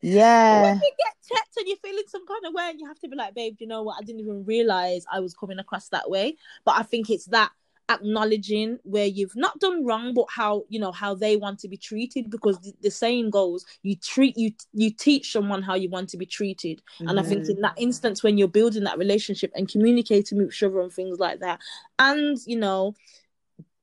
[0.00, 2.98] yeah, when you get checked and you're feeling some kind of way and you have
[3.00, 3.96] to be like babe you know what?
[3.98, 6.36] I didn't even realize i was coming across that way.
[6.64, 7.50] But i think it's that
[7.90, 11.76] acknowledging where you've not done wrong but how you know how they want to be
[11.76, 16.08] treated because the, the saying goes you treat you you teach someone how you want
[16.08, 16.80] to be treated.
[17.00, 17.82] And i think in that mm-hmm.
[17.82, 21.60] instance when you're building that relationship and communicating with each other and things like that
[21.98, 22.94] and you know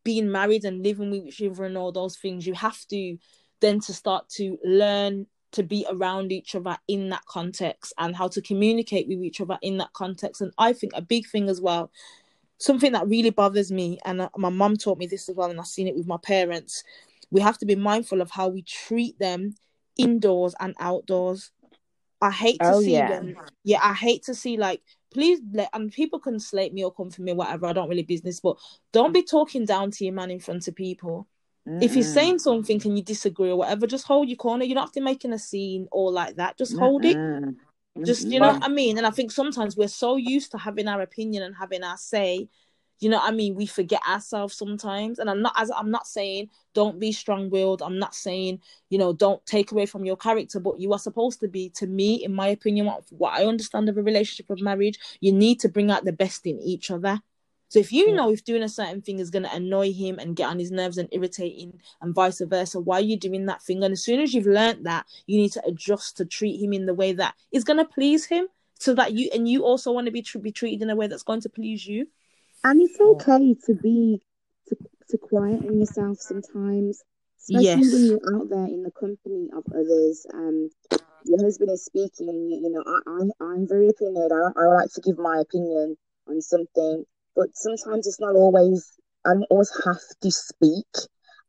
[0.04, 3.18] being married and living with each other and all those things you have to
[3.60, 8.28] then to start to learn to be around each other in that context and how
[8.28, 10.42] to communicate with each other in that context.
[10.42, 11.92] And i think a big thing as well
[12.62, 15.60] something that really bothers me and uh, my mum taught me this as well and
[15.60, 16.84] i've seen it with my parents
[17.32, 19.56] we have to be mindful of how we treat them
[19.98, 21.52] indoors and outdoors
[22.22, 23.10] i hate to Oh, see yeah.
[23.10, 24.82] when yeah i hate to see like
[25.14, 28.04] please let and people can slate me or come for me whatever i don't really
[28.04, 28.58] business but
[28.94, 31.28] don't be talking down to your man in front of people
[31.82, 32.14] if he's Mm-mm.
[32.14, 34.64] saying something and you disagree or whatever, just hold your corner.
[34.64, 36.58] You don't have to make a scene or like that.
[36.58, 37.16] Just hold it.
[38.06, 38.34] Just mm-hmm.
[38.34, 38.98] you know what I mean.
[38.98, 42.50] And I think sometimes we're so used to having our opinion and having our say.
[43.00, 43.56] You know what I mean?
[43.56, 45.18] We forget ourselves sometimes.
[45.18, 47.82] And I'm not as I'm not saying don't be strong willed.
[47.82, 51.40] I'm not saying, you know, don't take away from your character, but you are supposed
[51.42, 54.62] to be, to me, in my opinion, what, what I understand of a relationship of
[54.62, 57.20] marriage, you need to bring out the best in each other.
[57.72, 58.16] So if you Yeah.
[58.18, 60.72] know if doing a certain thing is going to annoy him and get on his
[60.72, 63.82] nerves and irritating and vice versa, why are you doing that thing?
[63.82, 66.86] And as soon as you've learnt that, you need to adjust to treat him in
[66.86, 68.48] the way that is going to please him,
[68.78, 71.08] so that you and you also want to be tr- be treated in a way
[71.08, 72.08] that's going to please you.
[72.66, 74.22] And it's okay to be
[74.68, 74.76] to,
[75.12, 77.02] to quieten yourself sometimes,
[77.40, 77.94] especially Yes.
[77.94, 80.26] when you're out there in the company of others.
[80.34, 80.70] Um,
[81.24, 84.34] your husband is speaking, you, you know, I, I I'm very opinionated.
[84.34, 85.96] I, I like to give my opinion
[86.28, 87.06] on something,
[87.36, 88.94] but sometimes it's not always.
[89.26, 90.88] I don't always have to speak,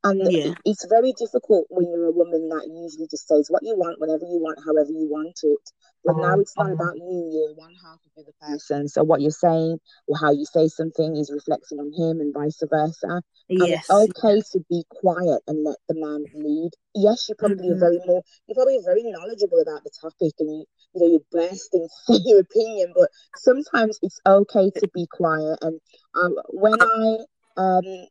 [0.05, 0.55] and Yeah.
[0.65, 4.25] it's very difficult when you're a woman that usually just says what you want, whenever
[4.25, 5.71] you want, however you want it.
[6.05, 8.89] But now it's not about you; you're one half of the other person.
[8.89, 9.79] So what you're saying
[10.09, 13.23] or how you say something is reflecting on him, and vice versa.
[13.49, 13.85] And Yes.
[13.89, 16.71] it's okay to be quiet and let the man lead.
[16.95, 17.81] Yes, you probably are Mhm.
[17.81, 21.89] very more you're probably very knowledgeable about the topic and you, you know you're bursting
[22.25, 25.59] your opinion, but sometimes it's okay to be quiet.
[25.63, 25.81] And
[26.15, 27.19] um, when I
[27.57, 28.07] um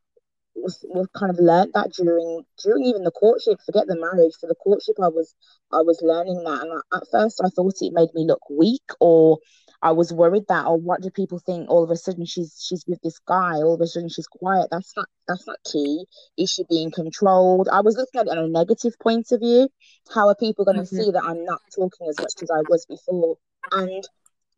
[0.54, 4.46] was, was kind of learned that during during even the courtship, forget the marriage, for
[4.46, 5.34] the courtship I was
[5.72, 8.82] I was learning that, and I, at first I thought it made me look weak
[9.00, 9.38] or
[9.82, 11.68] I was worried that, or what do people think?
[11.68, 13.56] All of a sudden she's she's with this guy.
[13.56, 14.68] All of a sudden she's quiet.
[14.70, 16.04] That's not that's not key.
[16.38, 17.68] Is she being controlled?
[17.68, 19.68] I was looking at it on a negative point of view.
[20.14, 21.04] How are people going to Mhm.
[21.04, 23.38] see that I'm not talking as much as I was before?
[23.72, 24.06] And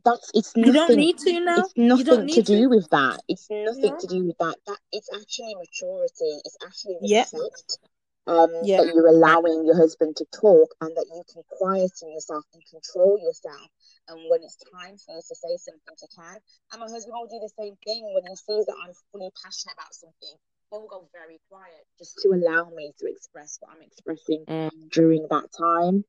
[0.05, 0.67] that's it's nothing.
[0.67, 1.59] You don't need to now.
[1.65, 2.69] It's You don't nothing to do to.
[2.69, 3.21] with that.
[3.29, 3.99] It's nothing No.
[3.99, 4.57] to do with that.
[4.67, 6.41] That it's actually maturity.
[6.45, 7.21] It's actually Yeah.
[7.23, 7.79] respect.
[8.27, 8.79] Um, Yeah.
[8.81, 13.19] that you're allowing your husband to talk and that you can quieten yourself and control
[13.19, 13.69] yourself.
[14.09, 16.39] And when it's time for you to say something, you can.
[16.73, 19.75] And my husband will do the same thing when he sees that I'm fully passionate
[19.77, 20.37] about something.
[20.71, 24.91] He'll go very quiet just to allow me to express what I'm expressing Mm.
[24.91, 26.05] during that time.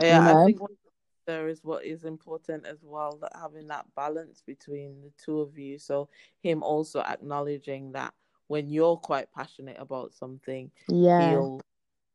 [0.00, 0.44] Yeah, You I know?
[0.46, 0.70] think what
[1.26, 5.58] there is what is important as well that having that balance between the two of
[5.58, 5.78] you.
[5.78, 6.08] So
[6.42, 8.14] him also acknowledging that
[8.48, 11.18] when you're quite passionate about something, Yeah.
[11.18, 11.60] he'll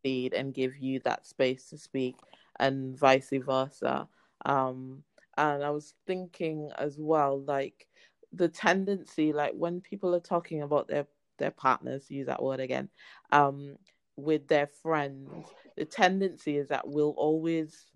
[0.03, 2.15] lead and give you that space to speak,
[2.59, 4.07] and vice versa.
[4.45, 5.03] Um,
[5.37, 7.87] and I was thinking as well, like
[8.33, 11.07] the tendency, like when people are talking about their
[11.37, 12.89] their partners, use that word again,
[13.31, 13.77] um,
[14.15, 15.31] with their friends,
[15.75, 17.90] the tendency is that we'll always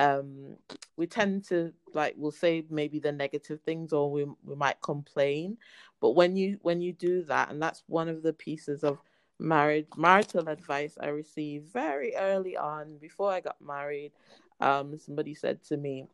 [0.00, 0.56] um
[0.96, 5.56] we tend to like we'll say maybe the negative things or we we might complain.
[6.00, 8.98] But when you when you do that and that's one of the pieces of
[9.38, 14.12] marriage marital advice i received very early on before i got married
[14.60, 16.06] um somebody said to me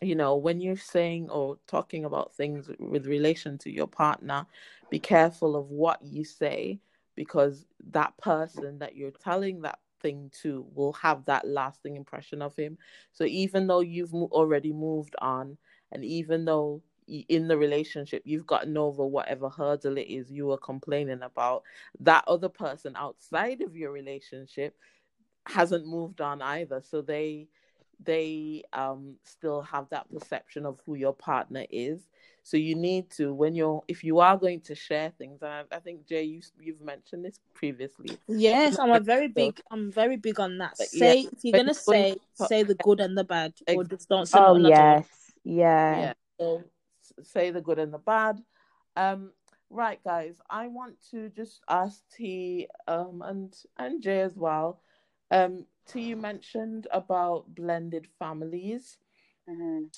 [0.00, 4.44] you know when you're saying or talking about things with relation to your partner
[4.90, 6.78] be careful of what you say
[7.14, 12.56] because that person that you're telling that thing to will have that lasting impression of
[12.56, 12.78] him.
[13.12, 15.56] So even though you've already moved on
[15.92, 20.58] and even though in the relationship you've gotten over whatever hurdle it is you were
[20.58, 21.64] complaining about
[21.98, 24.76] that other person outside of your relationship
[25.46, 26.80] hasn't moved on either.
[26.80, 27.48] So they
[28.04, 32.08] they um still have that perception of who your partner is
[32.42, 35.76] so you need to when you're if you are going to share things and i,
[35.76, 39.60] I think jay you, you've mentioned this previously Yes, I'm a very big.
[39.70, 40.74] I'm very big on that.
[40.78, 43.52] But yeah, Say if you're gonna you're say, to- say the good and the bad,
[43.68, 45.06] or just don't say Oh nothing yes.
[45.44, 45.98] Yeah.
[45.98, 46.62] yeah so
[47.22, 48.40] say the good and the bad
[48.96, 49.30] um
[49.68, 54.80] right guys i want to just ask t um and and jay as well
[55.30, 58.98] um t you mentioned about blended families.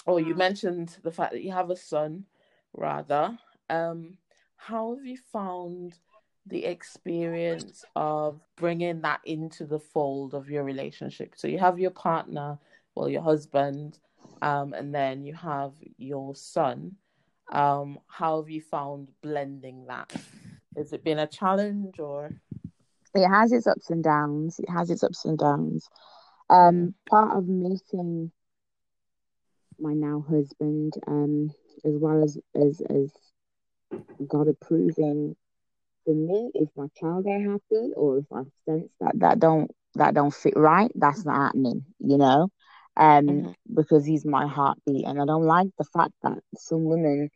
[0.07, 2.27] Or you mentioned the fact that you have a son
[2.73, 3.39] rather.
[3.69, 4.19] Um
[4.57, 5.99] how have you found
[6.47, 11.35] the experience of bringing that into the fold of your relationship?
[11.37, 12.59] So you have your partner
[12.95, 13.99] well your husband
[14.43, 16.97] um and then you have your son.
[17.53, 20.13] Um how have you found blending that?
[20.77, 22.33] Has it been a challenge or
[23.15, 24.59] it has its ups and downs.
[24.59, 25.89] It has its ups and downs.
[26.49, 28.33] Um, part of meeting
[29.79, 31.51] my now husband, um,
[31.85, 33.13] as well as as as
[34.29, 35.37] God approving
[36.05, 40.15] for me if my child are happy or if I sense that that don't that
[40.15, 42.49] don't fit right, that's not happening, you know.
[42.97, 43.55] Um, Mhm.
[43.73, 47.31] because he's my heartbeat, and I don't like the fact that some women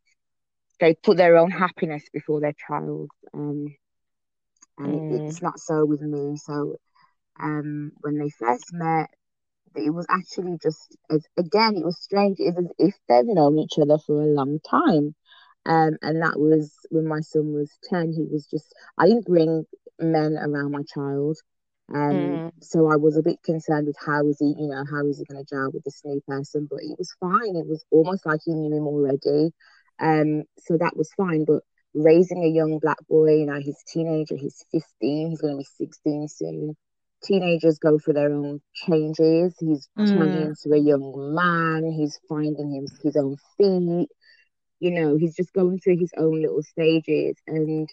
[0.80, 3.10] they put their own happiness before their child.
[3.34, 3.66] Um,
[4.78, 5.10] and Mm.
[5.10, 6.36] it's not so with me.
[6.36, 6.76] So,
[7.40, 9.08] um, when they first met,
[9.76, 12.38] it was actually just as again, it was strange.
[12.40, 15.14] It was as if they've known each other for a long time.
[15.66, 18.12] Um, and that was when my son was ten.
[18.12, 19.64] He was just I didn't bring
[20.00, 21.36] men around my child.
[21.94, 22.50] Um, Mm.
[22.60, 25.24] so I was a bit concerned with how is he, you know, how is he
[25.24, 26.66] going to gel with this new person?
[26.70, 27.56] But it was fine.
[27.56, 29.52] It was almost like he knew him already.
[30.00, 31.44] Um, so that was fine.
[31.44, 31.62] But
[31.96, 35.58] raising a young black boy, you know, he's a teenager, he's 15, he's going to
[35.58, 36.76] be 16 soon.
[37.24, 39.56] Teenagers go through their own changes.
[39.60, 40.54] He's turning Mm.
[40.54, 44.08] into a young man, he's finding his, his own feet,
[44.80, 47.36] you know, he's just going through his own little stages.
[47.46, 47.88] And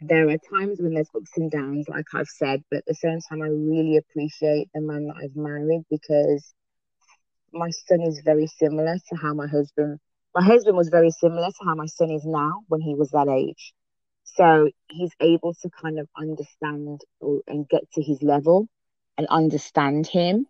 [0.00, 3.20] there are times when there's ups and downs, like I've said, but at the same
[3.28, 6.54] time, I really appreciate the man that I've married because
[7.52, 9.98] my son is very similar to how my husband
[10.36, 13.26] my husband was very similar to how my son is now when he was that
[13.26, 13.72] age.
[14.24, 18.68] So he's able to kind of understand or, and get to his level
[19.16, 20.46] and understand him.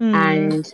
[0.00, 0.14] Mm.
[0.14, 0.72] and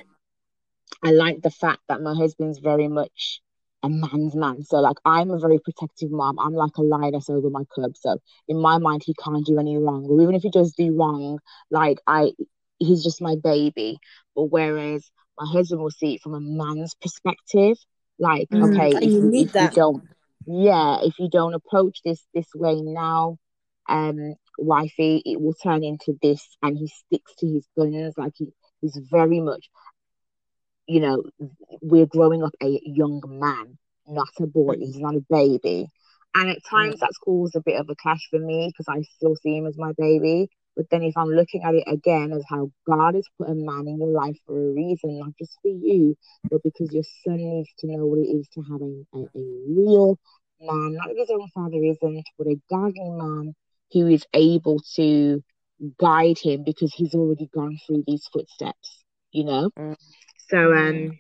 [1.04, 3.40] i like the fact that my husband's very much
[3.84, 4.64] a man's man.
[4.64, 6.38] So like i'm a very protective mom.
[6.38, 7.96] I'm like a lioness over my cub.
[7.96, 10.06] So in my mind he can't do any wrong.
[10.08, 11.38] Or even if he does do wrong
[11.70, 12.32] like i
[12.78, 13.98] he's just my baby.
[14.36, 17.78] But whereas my husband will see it from a man's perspective
[18.18, 20.02] like Mm, okay if you need if you don't
[20.46, 23.38] yeah if you don't approach this this way now
[23.88, 28.48] um wifey it will turn into this and he sticks to his guns like he,
[28.80, 29.68] he's very much
[30.86, 31.22] you know
[31.80, 35.86] we're growing up a young man not a boy he's not a baby.
[36.34, 39.36] And at times that's caused a bit of a clash for me because i still
[39.36, 42.70] see him as my baby But then if I'm looking at it again as how
[42.86, 46.16] God has put a man in your life for a reason, not just for you,
[46.50, 49.64] but because your son needs to know what it is to have a, a, a
[49.68, 50.18] real
[50.60, 53.54] man, not that his own father isn't, but a godly man
[53.92, 55.42] who is able to
[55.98, 59.70] guide him because he's already gone through these footsteps, you know?
[59.78, 59.96] Mm.
[60.48, 61.18] So um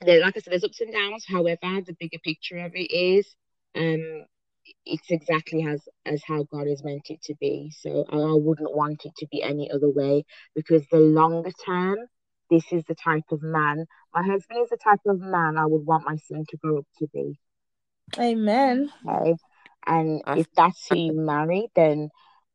[0.00, 1.24] there, like I said, there's ups and downs.
[1.26, 3.34] However, the bigger picture of it is
[3.76, 4.24] um
[4.86, 7.72] it's exactly as as how God has meant it to be.
[7.80, 11.98] So I, I wouldn't want it to be any other way because the longer term,
[12.50, 13.86] this is the type of man.
[14.14, 16.86] My husband is the type of man I would want my son to grow up
[16.98, 17.38] to be.
[18.18, 18.90] Amen.
[19.06, 19.34] Okay.
[19.86, 22.10] And if that's who you marry, then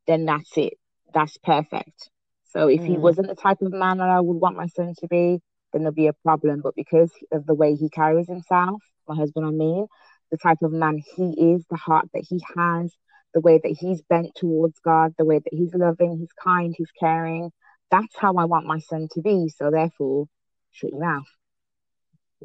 [0.08, 0.74] then that's it.
[1.14, 2.10] That's perfect.
[2.45, 3.01] So if he Mm.
[3.01, 5.39] wasn't the type of man that I would want my son to be,
[5.74, 6.62] then there'll be a problem.
[6.62, 9.88] But because of the way he carries himself, my husband, I mean,
[10.32, 12.93] the type of man he is, the heart that he has,
[13.34, 16.91] the way that he's bent towards God, the way that he's loving, he's kind, he's
[16.99, 17.51] caring,
[17.91, 19.49] that's how I want my son to be.
[19.49, 20.28] So therefore,
[20.71, 21.25] shut your mouth.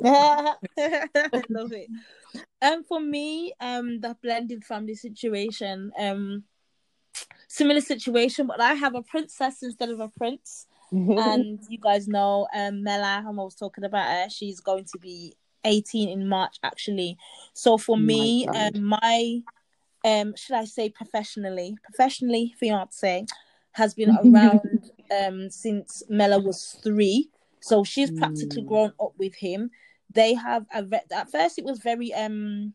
[0.04, 1.88] I love it.
[2.60, 6.44] Um, for me, um, the blended family situation, um,
[7.48, 10.66] similar situation, but I have a princess instead of a prince.
[11.18, 14.28] and you guys know um Mela, I'm always talking about her.
[14.30, 15.34] She's going to be
[15.64, 17.16] 18 in March actually.
[17.54, 18.76] So for My me, God.
[18.76, 19.40] um my
[20.04, 23.26] um should I say professionally, professionally fiance
[23.72, 27.28] has been around um since Mela was three.
[27.60, 28.66] So she's practically Mm.
[28.68, 29.70] grown up with him.
[30.12, 32.74] They have a ve- at first it was very um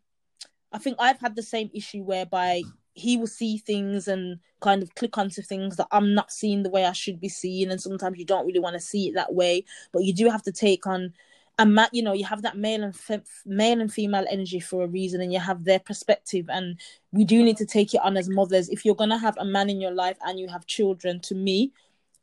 [0.72, 2.64] I think I've had the same issue whereby
[2.94, 6.70] he will see things and kind of click onto things that I'm not seeing the
[6.70, 9.34] way I should be seeing, and sometimes you don't really want to see it that
[9.34, 11.14] way, but you do have to take on
[11.60, 14.84] a ma- you know you have that male and fe- male and female energy for
[14.84, 16.80] a reason, and you have their perspective, and
[17.12, 18.70] we do need to take it on as mothers.
[18.70, 21.72] If you're gonna have a man in your life and you have children, to me,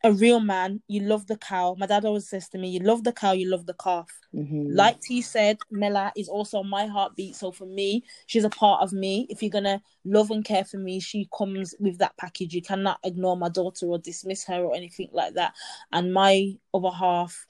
[0.05, 1.75] a real man, you love the cow.
[1.79, 4.75] My dad always says to me, "You love the cow, you love the calf." Mhm.
[4.77, 7.37] like T said, Mela is also my heartbeat.
[7.37, 9.27] So for me, she's a part of me.
[9.31, 12.55] If you're gonna love and care for me, she comes with that package.
[12.55, 15.55] You cannot ignore my daughter or dismiss her or anything like that.
[15.93, 17.47] And my other half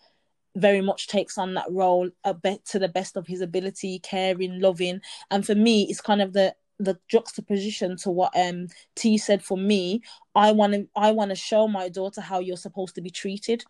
[0.57, 4.61] very much takes on that role a bit to the best of his ability, caring,
[4.61, 5.01] loving.
[5.31, 9.57] And for me, it's kind of the the juxtaposition to what um T said for
[9.57, 10.03] me.
[10.35, 13.65] I want to I want to show my daughter how you're supposed to be treated.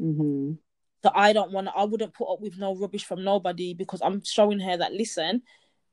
[0.00, 0.58] Mhm.
[1.02, 4.00] So I don't want to, I wouldn't put up with no rubbish from nobody because
[4.02, 5.42] I'm showing her that, listen,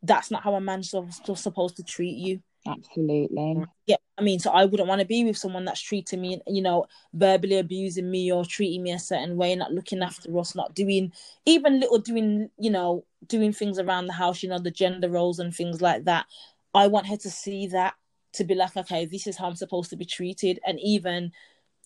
[0.02, 2.42] that's not how a man's supposed to treat you.
[2.66, 3.56] Absolutely.
[3.56, 3.66] Mm.
[3.86, 6.62] Yeah, I mean, so I wouldn't want to be with someone that's treating me, you
[6.62, 10.74] know, verbally abusing me or treating me a certain way, not looking after us, not
[10.74, 11.12] doing
[11.46, 15.40] even little doing, you know, doing things around the house, you know, the gender roles
[15.40, 16.26] and things like that.
[16.74, 17.96] I want her to see that
[18.34, 21.32] to be like, okay, this is how I'm supposed to be treated, and even,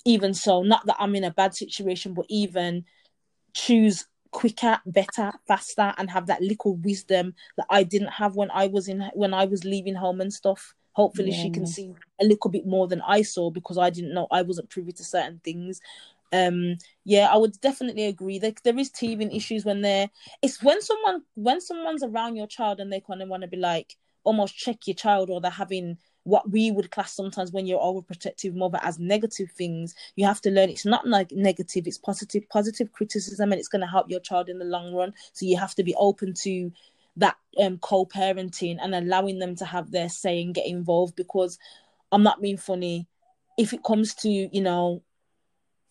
[0.05, 2.85] even so, not that I'm in a bad situation, but even
[3.55, 4.07] choose
[4.37, 8.87] quicker, better, faster, and have that little wisdom that I didn't have when I was
[8.87, 10.75] in when I was leaving home and stuff.
[10.91, 14.27] Hopefully, she can see a little bit more than I saw because I didn't know
[14.29, 15.81] I wasn't privy to certain things.
[16.31, 18.37] Um, yeah, I would definitely agree.
[18.37, 20.07] There, there is teething issues when they're.
[20.43, 23.57] It's when someone when someone's around your child and they kind of want to be
[23.57, 25.97] like almost check your child or they're having
[26.27, 29.95] what we would class sometimes when you're overprotective mother as negative things.
[30.17, 33.81] You have to learn it's not like negative it's positive positive criticism and it's going
[33.81, 35.13] to help your child in the long run.
[35.31, 36.71] So you have to be open to
[37.15, 41.57] that um co-parenting and allowing them to have their say and get involved because
[42.11, 43.07] i'm not being funny.
[43.57, 45.01] If it comes to you know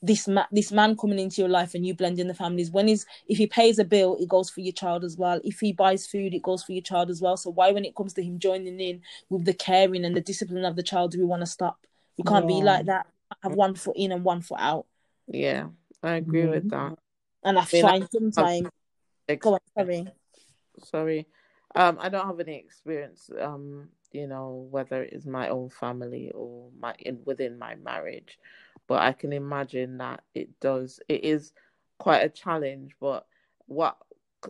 [0.06, 2.88] this ma- this man coming into your life and you blend in the families when
[2.88, 5.40] he's if he pays a bill it goes for your child as well.
[5.44, 7.36] If he buys food it goes for your child as well.
[7.36, 10.64] So why when it comes to him joining in with the caring and the discipline
[10.64, 11.78] of the child do we want to stop?
[12.16, 13.06] We can't be like that.
[13.42, 14.86] Have one foot in and one foot out.
[15.28, 15.68] Yeah,
[16.02, 16.96] I agree with that.
[17.44, 18.68] and i I- find sometimes
[19.40, 20.08] go on sorry.
[20.84, 21.26] Sorry,
[21.74, 23.30] um, I don't have any experience.
[23.40, 28.38] Um, you know, whether it is my own family or my in within my marriage,
[28.86, 31.00] but I can imagine that it does.
[31.08, 31.52] It is
[31.98, 32.96] quite a challenge.
[33.00, 33.26] But
[33.66, 33.96] what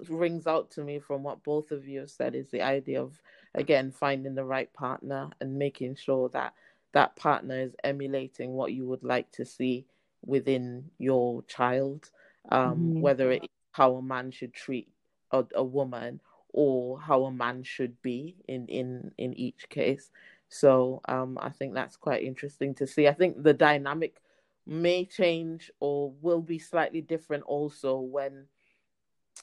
[0.09, 3.21] rings out to me from what both of you have said is the idea of
[3.55, 6.53] again finding the right partner and making sure that
[6.93, 9.87] that partner is emulating what you would like to see
[10.25, 12.11] within your child
[12.51, 13.01] um Mhm.
[13.01, 14.89] whether it's how a man should treat
[15.31, 16.21] a, a woman
[16.53, 20.11] or how a man should be in in in each case
[20.49, 24.21] so um i think that's quite interesting to see i think the dynamic
[24.67, 28.47] may change or will be slightly different also when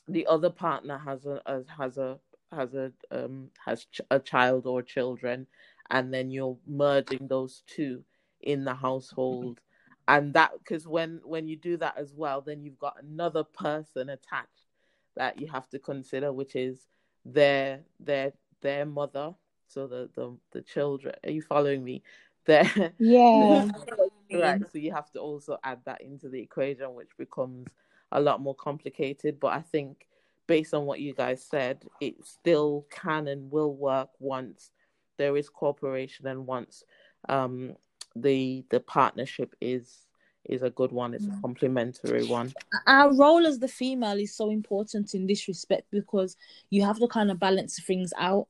[0.07, 1.41] the other partner has a,
[1.77, 2.19] has a
[2.51, 5.47] has a um has a child or children
[5.89, 8.03] and then you're merging those two
[8.41, 9.59] in the household.
[10.07, 14.09] And that because when when you do that as well then you've got another person
[14.09, 14.67] attached
[15.15, 16.87] that you have to consider which is
[17.25, 19.33] their their their mother.
[19.67, 22.03] So the the, the children are you following me
[22.45, 23.67] their Yeah.
[24.33, 27.67] right so you have to also add that into the equation which becomes
[28.11, 30.07] a lot more complicated but i think
[30.47, 34.71] based on what you guys said it still can and will work once
[35.17, 36.83] there is cooperation and once
[37.29, 37.75] um
[38.15, 40.07] the the partnership is
[40.45, 42.53] is a good one it's a complementary one
[42.87, 46.35] our role as the female is so important in this respect because
[46.69, 48.47] you have to kind of balance things out.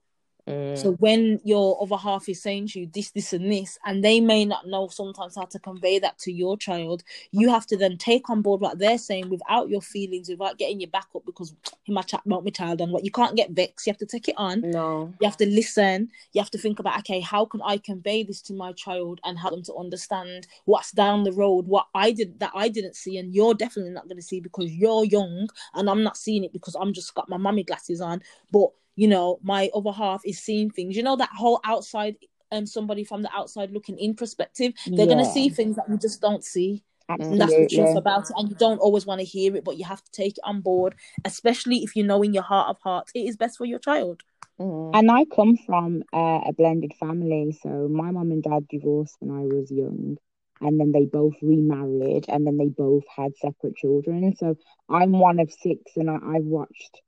[0.48, 4.04] Mm, So when your other half is saying to you this, this, and this, and
[4.04, 7.78] they may not know sometimes how to convey that to your child, you have to
[7.78, 11.26] then take on board what they're saying without your feelings, without getting your back up
[11.26, 13.88] because he might chat about my child and what you can't get vexed.
[13.88, 14.62] You have to take it on.
[14.62, 16.10] no You have to listen.
[16.34, 19.40] You have to think about okay, how can I convey this to my child and
[19.40, 23.18] help them to understand what's down the road, what I did that I didn't see,
[23.18, 26.52] and you're definitely not going to see because you're young and I'm not seeing it
[26.52, 28.22] because I'm just got my mummy glasses on.
[28.52, 30.96] But you know, my other half is seeing things.
[30.96, 32.16] You know that whole outside
[32.52, 34.74] um somebody from the outside looking in perspective.
[34.86, 36.84] They're gonna see things that you just don't see.
[37.30, 38.36] And that's the truth about it.
[38.38, 40.62] And you don't always want to hear it, but you have to take it on
[40.62, 43.80] board, especially if you know in your heart of hearts it is best for your
[43.80, 44.22] child.
[44.60, 47.58] Mm, And I come from uh, a blended family.
[47.62, 50.18] So my mum and dad divorced when I was young,
[50.62, 54.36] and then they both remarried, and then they both had separate children.
[54.38, 54.56] So
[54.90, 57.02] I'm one of six, and I, I've watched,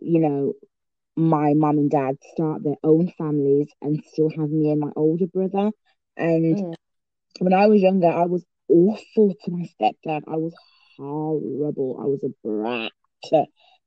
[0.00, 0.52] you know,
[1.16, 5.26] my mum and dad start their own families and still have me and my older
[5.26, 5.70] brother.
[6.16, 6.74] And Mm.
[7.40, 10.22] when I was younger, I was awful to my stepdad.
[10.28, 10.54] I was
[10.96, 11.98] horrible.
[12.00, 12.92] I was a brat
[13.24, 13.44] to,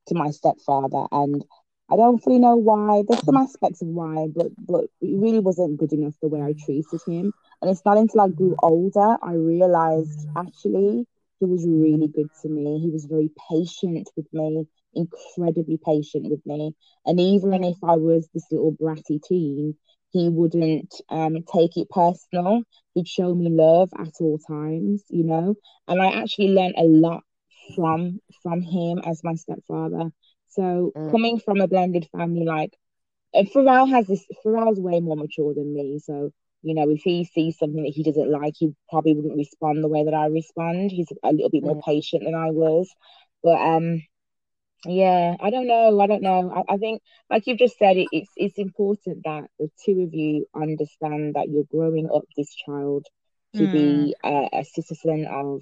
[0.08, 1.44] to my stepfather, and
[1.92, 3.04] I don't fully know why.
[3.08, 6.54] There's some aspects of why, but but it really wasn't good enough the way I
[6.66, 7.34] treated him.
[7.62, 11.06] And it's not until I grew older I realized actually
[11.40, 12.80] he was really good to me.
[12.80, 16.74] He was very patient with me, incredibly patient with me.
[17.06, 19.76] And even if I was this little bratty teen,
[20.12, 22.64] he wouldn't um take it personal.
[22.94, 25.56] He'd show me love at all times, you know.
[25.88, 27.24] And I actually learned a lot
[27.76, 30.12] from from him as my stepfather.
[30.50, 31.12] So Mm.
[31.12, 32.74] coming from a blended family, like
[33.34, 36.00] and Pharrell has this Pharrell's way more mature than me.
[36.00, 36.32] So,
[36.64, 39.88] you know, if he sees something that he doesn't like, he probably wouldn't respond the
[39.90, 40.92] way that I respond.
[40.92, 42.94] He's a little bit more patient than I was.
[43.44, 44.02] But um
[44.86, 46.00] yeah, I don't know.
[46.00, 46.52] I don't know.
[46.70, 50.14] I, I think like you've just said, it, it's it's important that the two of
[50.14, 53.06] you understand that you're growing up this child
[53.56, 55.62] to be a, a citizen of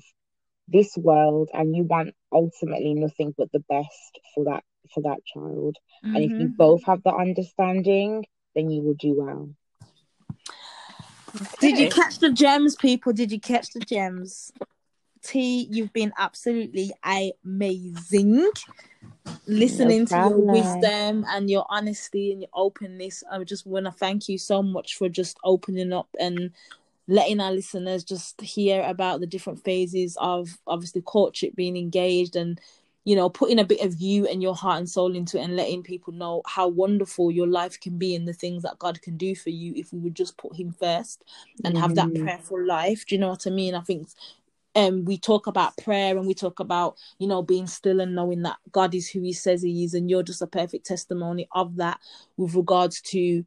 [0.68, 4.64] this world and you want ultimately nothing but the best for that
[4.94, 5.78] for that child.
[6.04, 6.58] And if you Mhm.
[6.58, 9.50] both have that understanding, then you will do well.
[11.60, 13.14] Did you catch the gems, people?
[13.14, 14.52] Did you catch the gems?
[15.24, 18.50] T, you've been absolutely amazing.
[19.48, 23.24] Listening to your wisdom and your honesty and your openness.
[23.32, 26.52] I just want to thank you so much for just opening up and
[27.08, 32.60] letting our listeners just hear about the different phases of obviously courtship being engaged and
[33.04, 35.58] you know putting a bit of you and your heart and soul into it and
[35.58, 39.18] letting people know how wonderful your life can be and the things that God can
[39.18, 41.24] do for you if we would just put him first
[41.66, 42.22] and have that Mhm.
[42.24, 43.06] prayerful life.
[43.06, 43.76] Do you know what I mean?
[43.76, 44.08] I think
[44.76, 48.42] um we talk about prayer and we talk about you know being still and knowing
[48.44, 51.76] that God is who he says he is and you're just a perfect testimony of
[51.78, 52.00] that
[52.38, 53.46] with regards to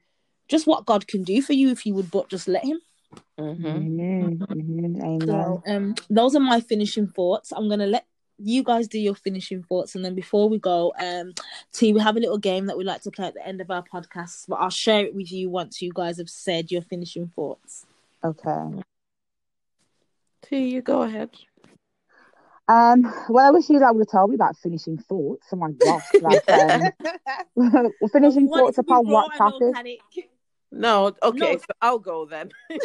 [0.48, 2.80] just what God can do for you if you would but just let him.
[3.38, 3.58] Mhm.
[3.58, 5.26] Mhm, mhm, Amen.
[5.26, 7.52] So um those are my finishing thoughts.
[7.52, 8.06] I'm gonna let
[8.38, 11.32] you guys do your finishing thoughts and then before we go, um
[11.72, 13.70] T, we have a little game that we like to play at the end of
[13.70, 17.32] our podcast, but I'll share it with you once you guys have said your finishing
[17.34, 17.86] thoughts.
[18.22, 18.82] Okay.
[20.42, 21.30] T, you go ahead.
[22.68, 25.46] Um, well, I wish you I would have told me about finishing thoughts.
[25.52, 26.82] Oh my gosh, like um,
[27.54, 30.30] well, finishing We want it thoughts to upon what and no topic?
[30.72, 31.58] No, okay, No.
[31.58, 32.50] so I'll go then.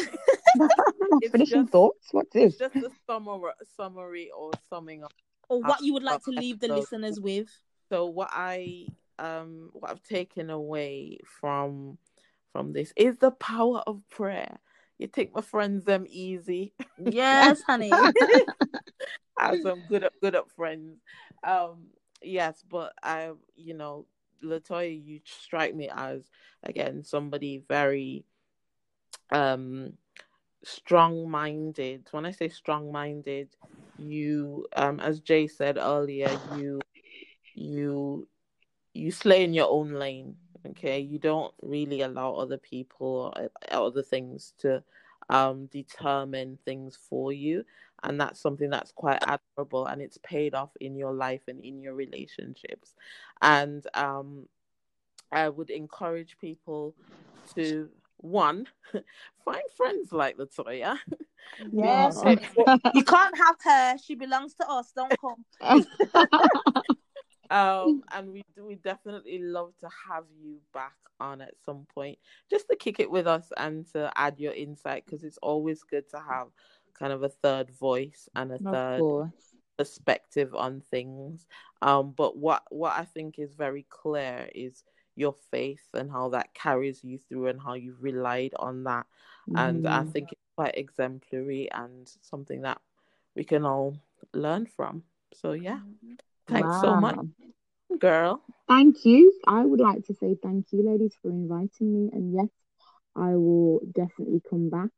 [1.31, 2.07] Finishing just- thoughts.
[2.11, 2.57] What's this?
[2.57, 5.13] Just a summary, summary or summing up.
[5.49, 7.49] Or what you would like to leave the so- listeners with.
[7.89, 8.87] So what I
[9.19, 11.97] um what I've taken away from
[12.53, 14.59] from this is the power of prayer.
[15.01, 16.73] You take my friends them easy.
[17.03, 17.91] Yes, honey.
[19.39, 20.99] as some good up good up friends.
[21.43, 21.87] Um
[22.21, 24.05] yes, but I you know,
[24.43, 26.21] Latoya, you strike me as
[26.61, 28.25] again somebody very
[29.31, 29.93] um
[30.63, 32.07] strong minded.
[32.11, 33.49] When I say strong minded,
[33.97, 36.79] you um as Jay said earlier, you
[37.55, 38.27] you
[38.93, 40.35] you slay in your own lane.
[40.69, 44.83] Okay, you don't really allow other people or uh, other things to
[45.29, 47.65] um, determine things for you.
[48.03, 51.81] And that's something that's quite admirable and it's paid off in your life and in
[51.81, 52.95] your relationships.
[53.41, 54.47] And um,
[55.31, 56.95] I would encourage people
[57.55, 58.67] to one,
[59.45, 60.97] find friends like Latoya.
[61.73, 62.23] Yes.
[62.93, 63.97] You can't have her.
[63.97, 64.93] She belongs to us.
[64.95, 65.45] Don't come.
[67.51, 72.67] um, and we we definitely love to have you back on at some point, just
[72.69, 76.17] to kick it with us and to add your insight because it's always good to
[76.19, 76.47] have
[76.97, 79.55] kind of a third voice and a of third course.
[79.77, 81.47] perspective on things.
[81.81, 84.83] Um, but what what I think is very clear is
[85.15, 89.05] your faith and how that carries you through and how you've relied on that.
[89.55, 90.05] And I Mm.
[90.05, 92.79] think it's quite exemplary and something that
[93.35, 93.97] we can all
[94.33, 95.03] learn from.
[95.33, 95.79] So yeah,
[96.47, 97.17] thanks so much,
[97.99, 98.41] girl.
[98.67, 99.33] Thank you.
[99.47, 102.09] I would like to say thank you, ladies, for inviting me.
[102.13, 102.47] And yes,
[103.15, 104.89] I will definitely come back.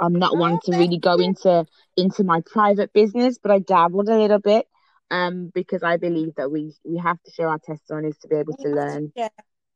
[0.00, 1.66] I'm not Oh, one to really go into
[1.96, 4.66] into my private business, but I dabbled a little bit.
[5.10, 8.54] Um, because I believe that we we have to share our testimonies to be able
[8.54, 9.12] to We have to learn.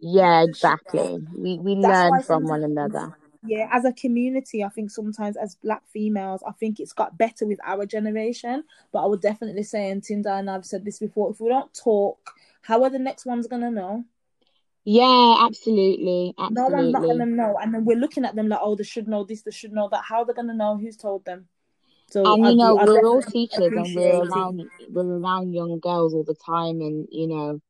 [0.01, 0.45] Yeah, share.
[0.45, 1.19] exactly.
[1.37, 3.15] We we That's learn from one another.
[3.45, 7.47] Yeah, as a community, I think sometimes as black females, I think it's got better
[7.47, 8.65] with our generation.
[8.93, 11.73] But I would definitely say, and Tendai and I've said this before, if we don't
[11.73, 14.05] talk, how are the next ones gonna know?
[14.85, 17.59] Yeah, absolutely, No one's not gonna know.
[17.61, 19.89] And then we're looking at them like, oh, they should know this, they should know
[19.91, 20.03] that.
[20.05, 21.49] How they're they gonna know who's told them?
[22.11, 24.29] So And I you know, I we're all teachers and we're it.
[24.29, 27.61] around we're around young girls all the time and you know,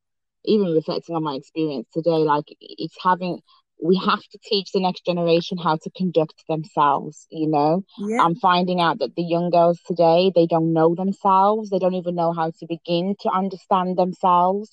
[0.45, 3.41] even reflecting on my experience today, like it's having
[3.81, 7.83] we have to teach the next generation how to conduct themselves, you know.
[7.97, 11.69] Yeah, I'm finding out that the young girls today, they don't know themselves.
[11.69, 14.69] They don't even know how to begin to understand themselves.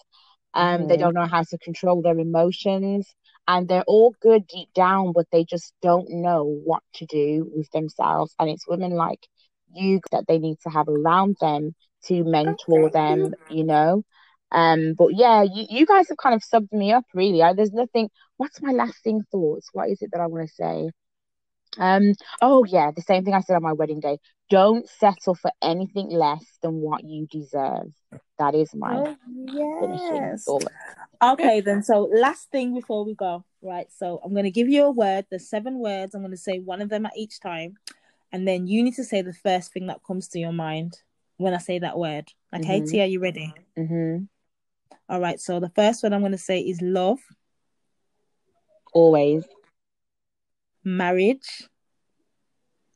[0.55, 0.97] Um, they Mhm.
[0.97, 3.15] don't know how to control their emotions.
[3.47, 7.71] And they're all good deep down, but they just don't know what to do with
[7.73, 8.35] themselves.
[8.39, 9.27] And it's women like
[9.73, 11.75] you that they need to have around them
[12.07, 12.91] to mentor you.
[12.91, 14.03] them, you know.
[14.53, 17.43] Um, but yeah, you, you guys have kind of subbed me up really.
[17.43, 18.11] I, there's nothing.
[18.37, 19.69] What's my lasting thoughts?
[19.73, 20.91] What is it that I want to say?
[21.79, 24.19] Um, oh yeah, the same thing I said on my wedding day.
[24.49, 27.93] Don't settle for anything less than what you deserve.
[28.39, 29.17] That is my Oh
[29.81, 30.49] finishing yes.
[31.23, 31.83] Okay, then.
[31.83, 33.91] So, last thing before we go, right?
[33.91, 35.27] So, I'm going to give you a word.
[35.31, 36.15] There's seven words.
[36.15, 37.79] I'm going to say one of them at each time.
[38.33, 41.01] And then you need to say the first thing that comes to your mind
[41.39, 42.33] when I say that word.
[42.55, 42.91] Okay, Mhm.
[42.91, 43.55] Tia, are you ready?
[43.77, 44.25] hmm
[45.09, 45.41] All right.
[45.41, 47.21] So, the first one I'm going to say is love,
[48.93, 49.45] Always.
[50.83, 51.69] Marriage,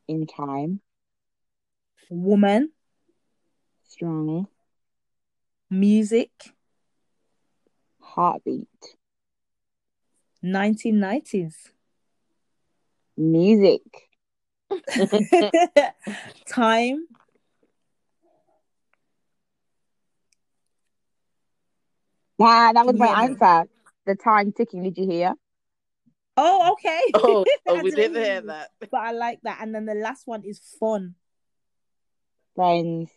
[0.09, 0.81] in time,
[2.09, 2.73] woman,
[3.87, 4.47] strong,
[5.69, 6.31] music,
[8.01, 8.69] heartbeat,
[10.43, 11.55] 1990s,
[13.17, 13.83] music,
[16.47, 17.07] time,
[22.41, 23.69] Ah, that was my answer.
[24.07, 24.83] The time ticking.
[24.83, 25.35] Did you hear?
[26.37, 27.01] Oh, okay.
[27.15, 28.71] Oh, oh we didn't didn't hear that.
[28.81, 29.59] But I like that.
[29.61, 31.15] And then the last one is fun.
[32.55, 33.11] Friends.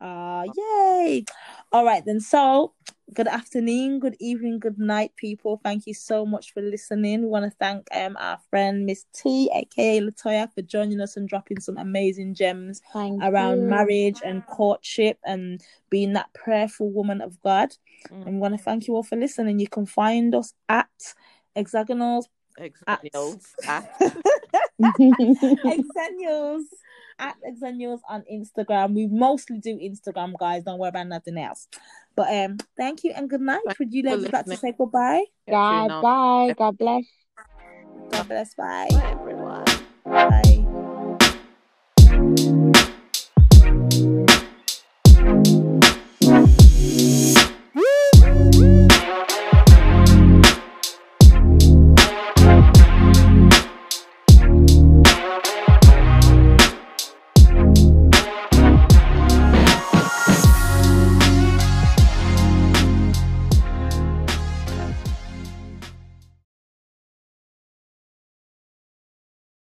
[0.00, 1.24] Ah, yay.
[1.72, 2.20] All right, then.
[2.20, 2.74] So,
[3.14, 5.60] good afternoon, good evening, good night, people.
[5.62, 7.22] Thank you so much for listening.
[7.22, 11.28] We want to thank um our friend Miss T, aka Latoya, for joining us and
[11.28, 13.66] dropping some amazing gems Thank around you.
[13.66, 17.70] marriage and courtship and being that prayerful woman of God.
[18.10, 18.26] Mm.
[18.26, 19.58] And we want to thank you all for listening.
[19.58, 20.88] You can find us at
[21.54, 22.28] Hexagonals
[22.58, 23.86] Exennials at
[27.18, 28.94] at Exennials on Instagram.
[28.94, 30.64] We mostly do Instagram, guys.
[30.64, 31.68] Don't worry about nothing else.
[32.14, 33.60] But um, thank you and good night.
[33.66, 35.24] Thank Would you you ladies like to say goodbye?
[35.48, 36.54] God, bye.
[36.56, 37.04] God bless.
[38.10, 38.54] God bless.
[38.54, 38.88] Bye.
[38.90, 39.64] Bye, everyone.
[40.04, 40.42] Bye.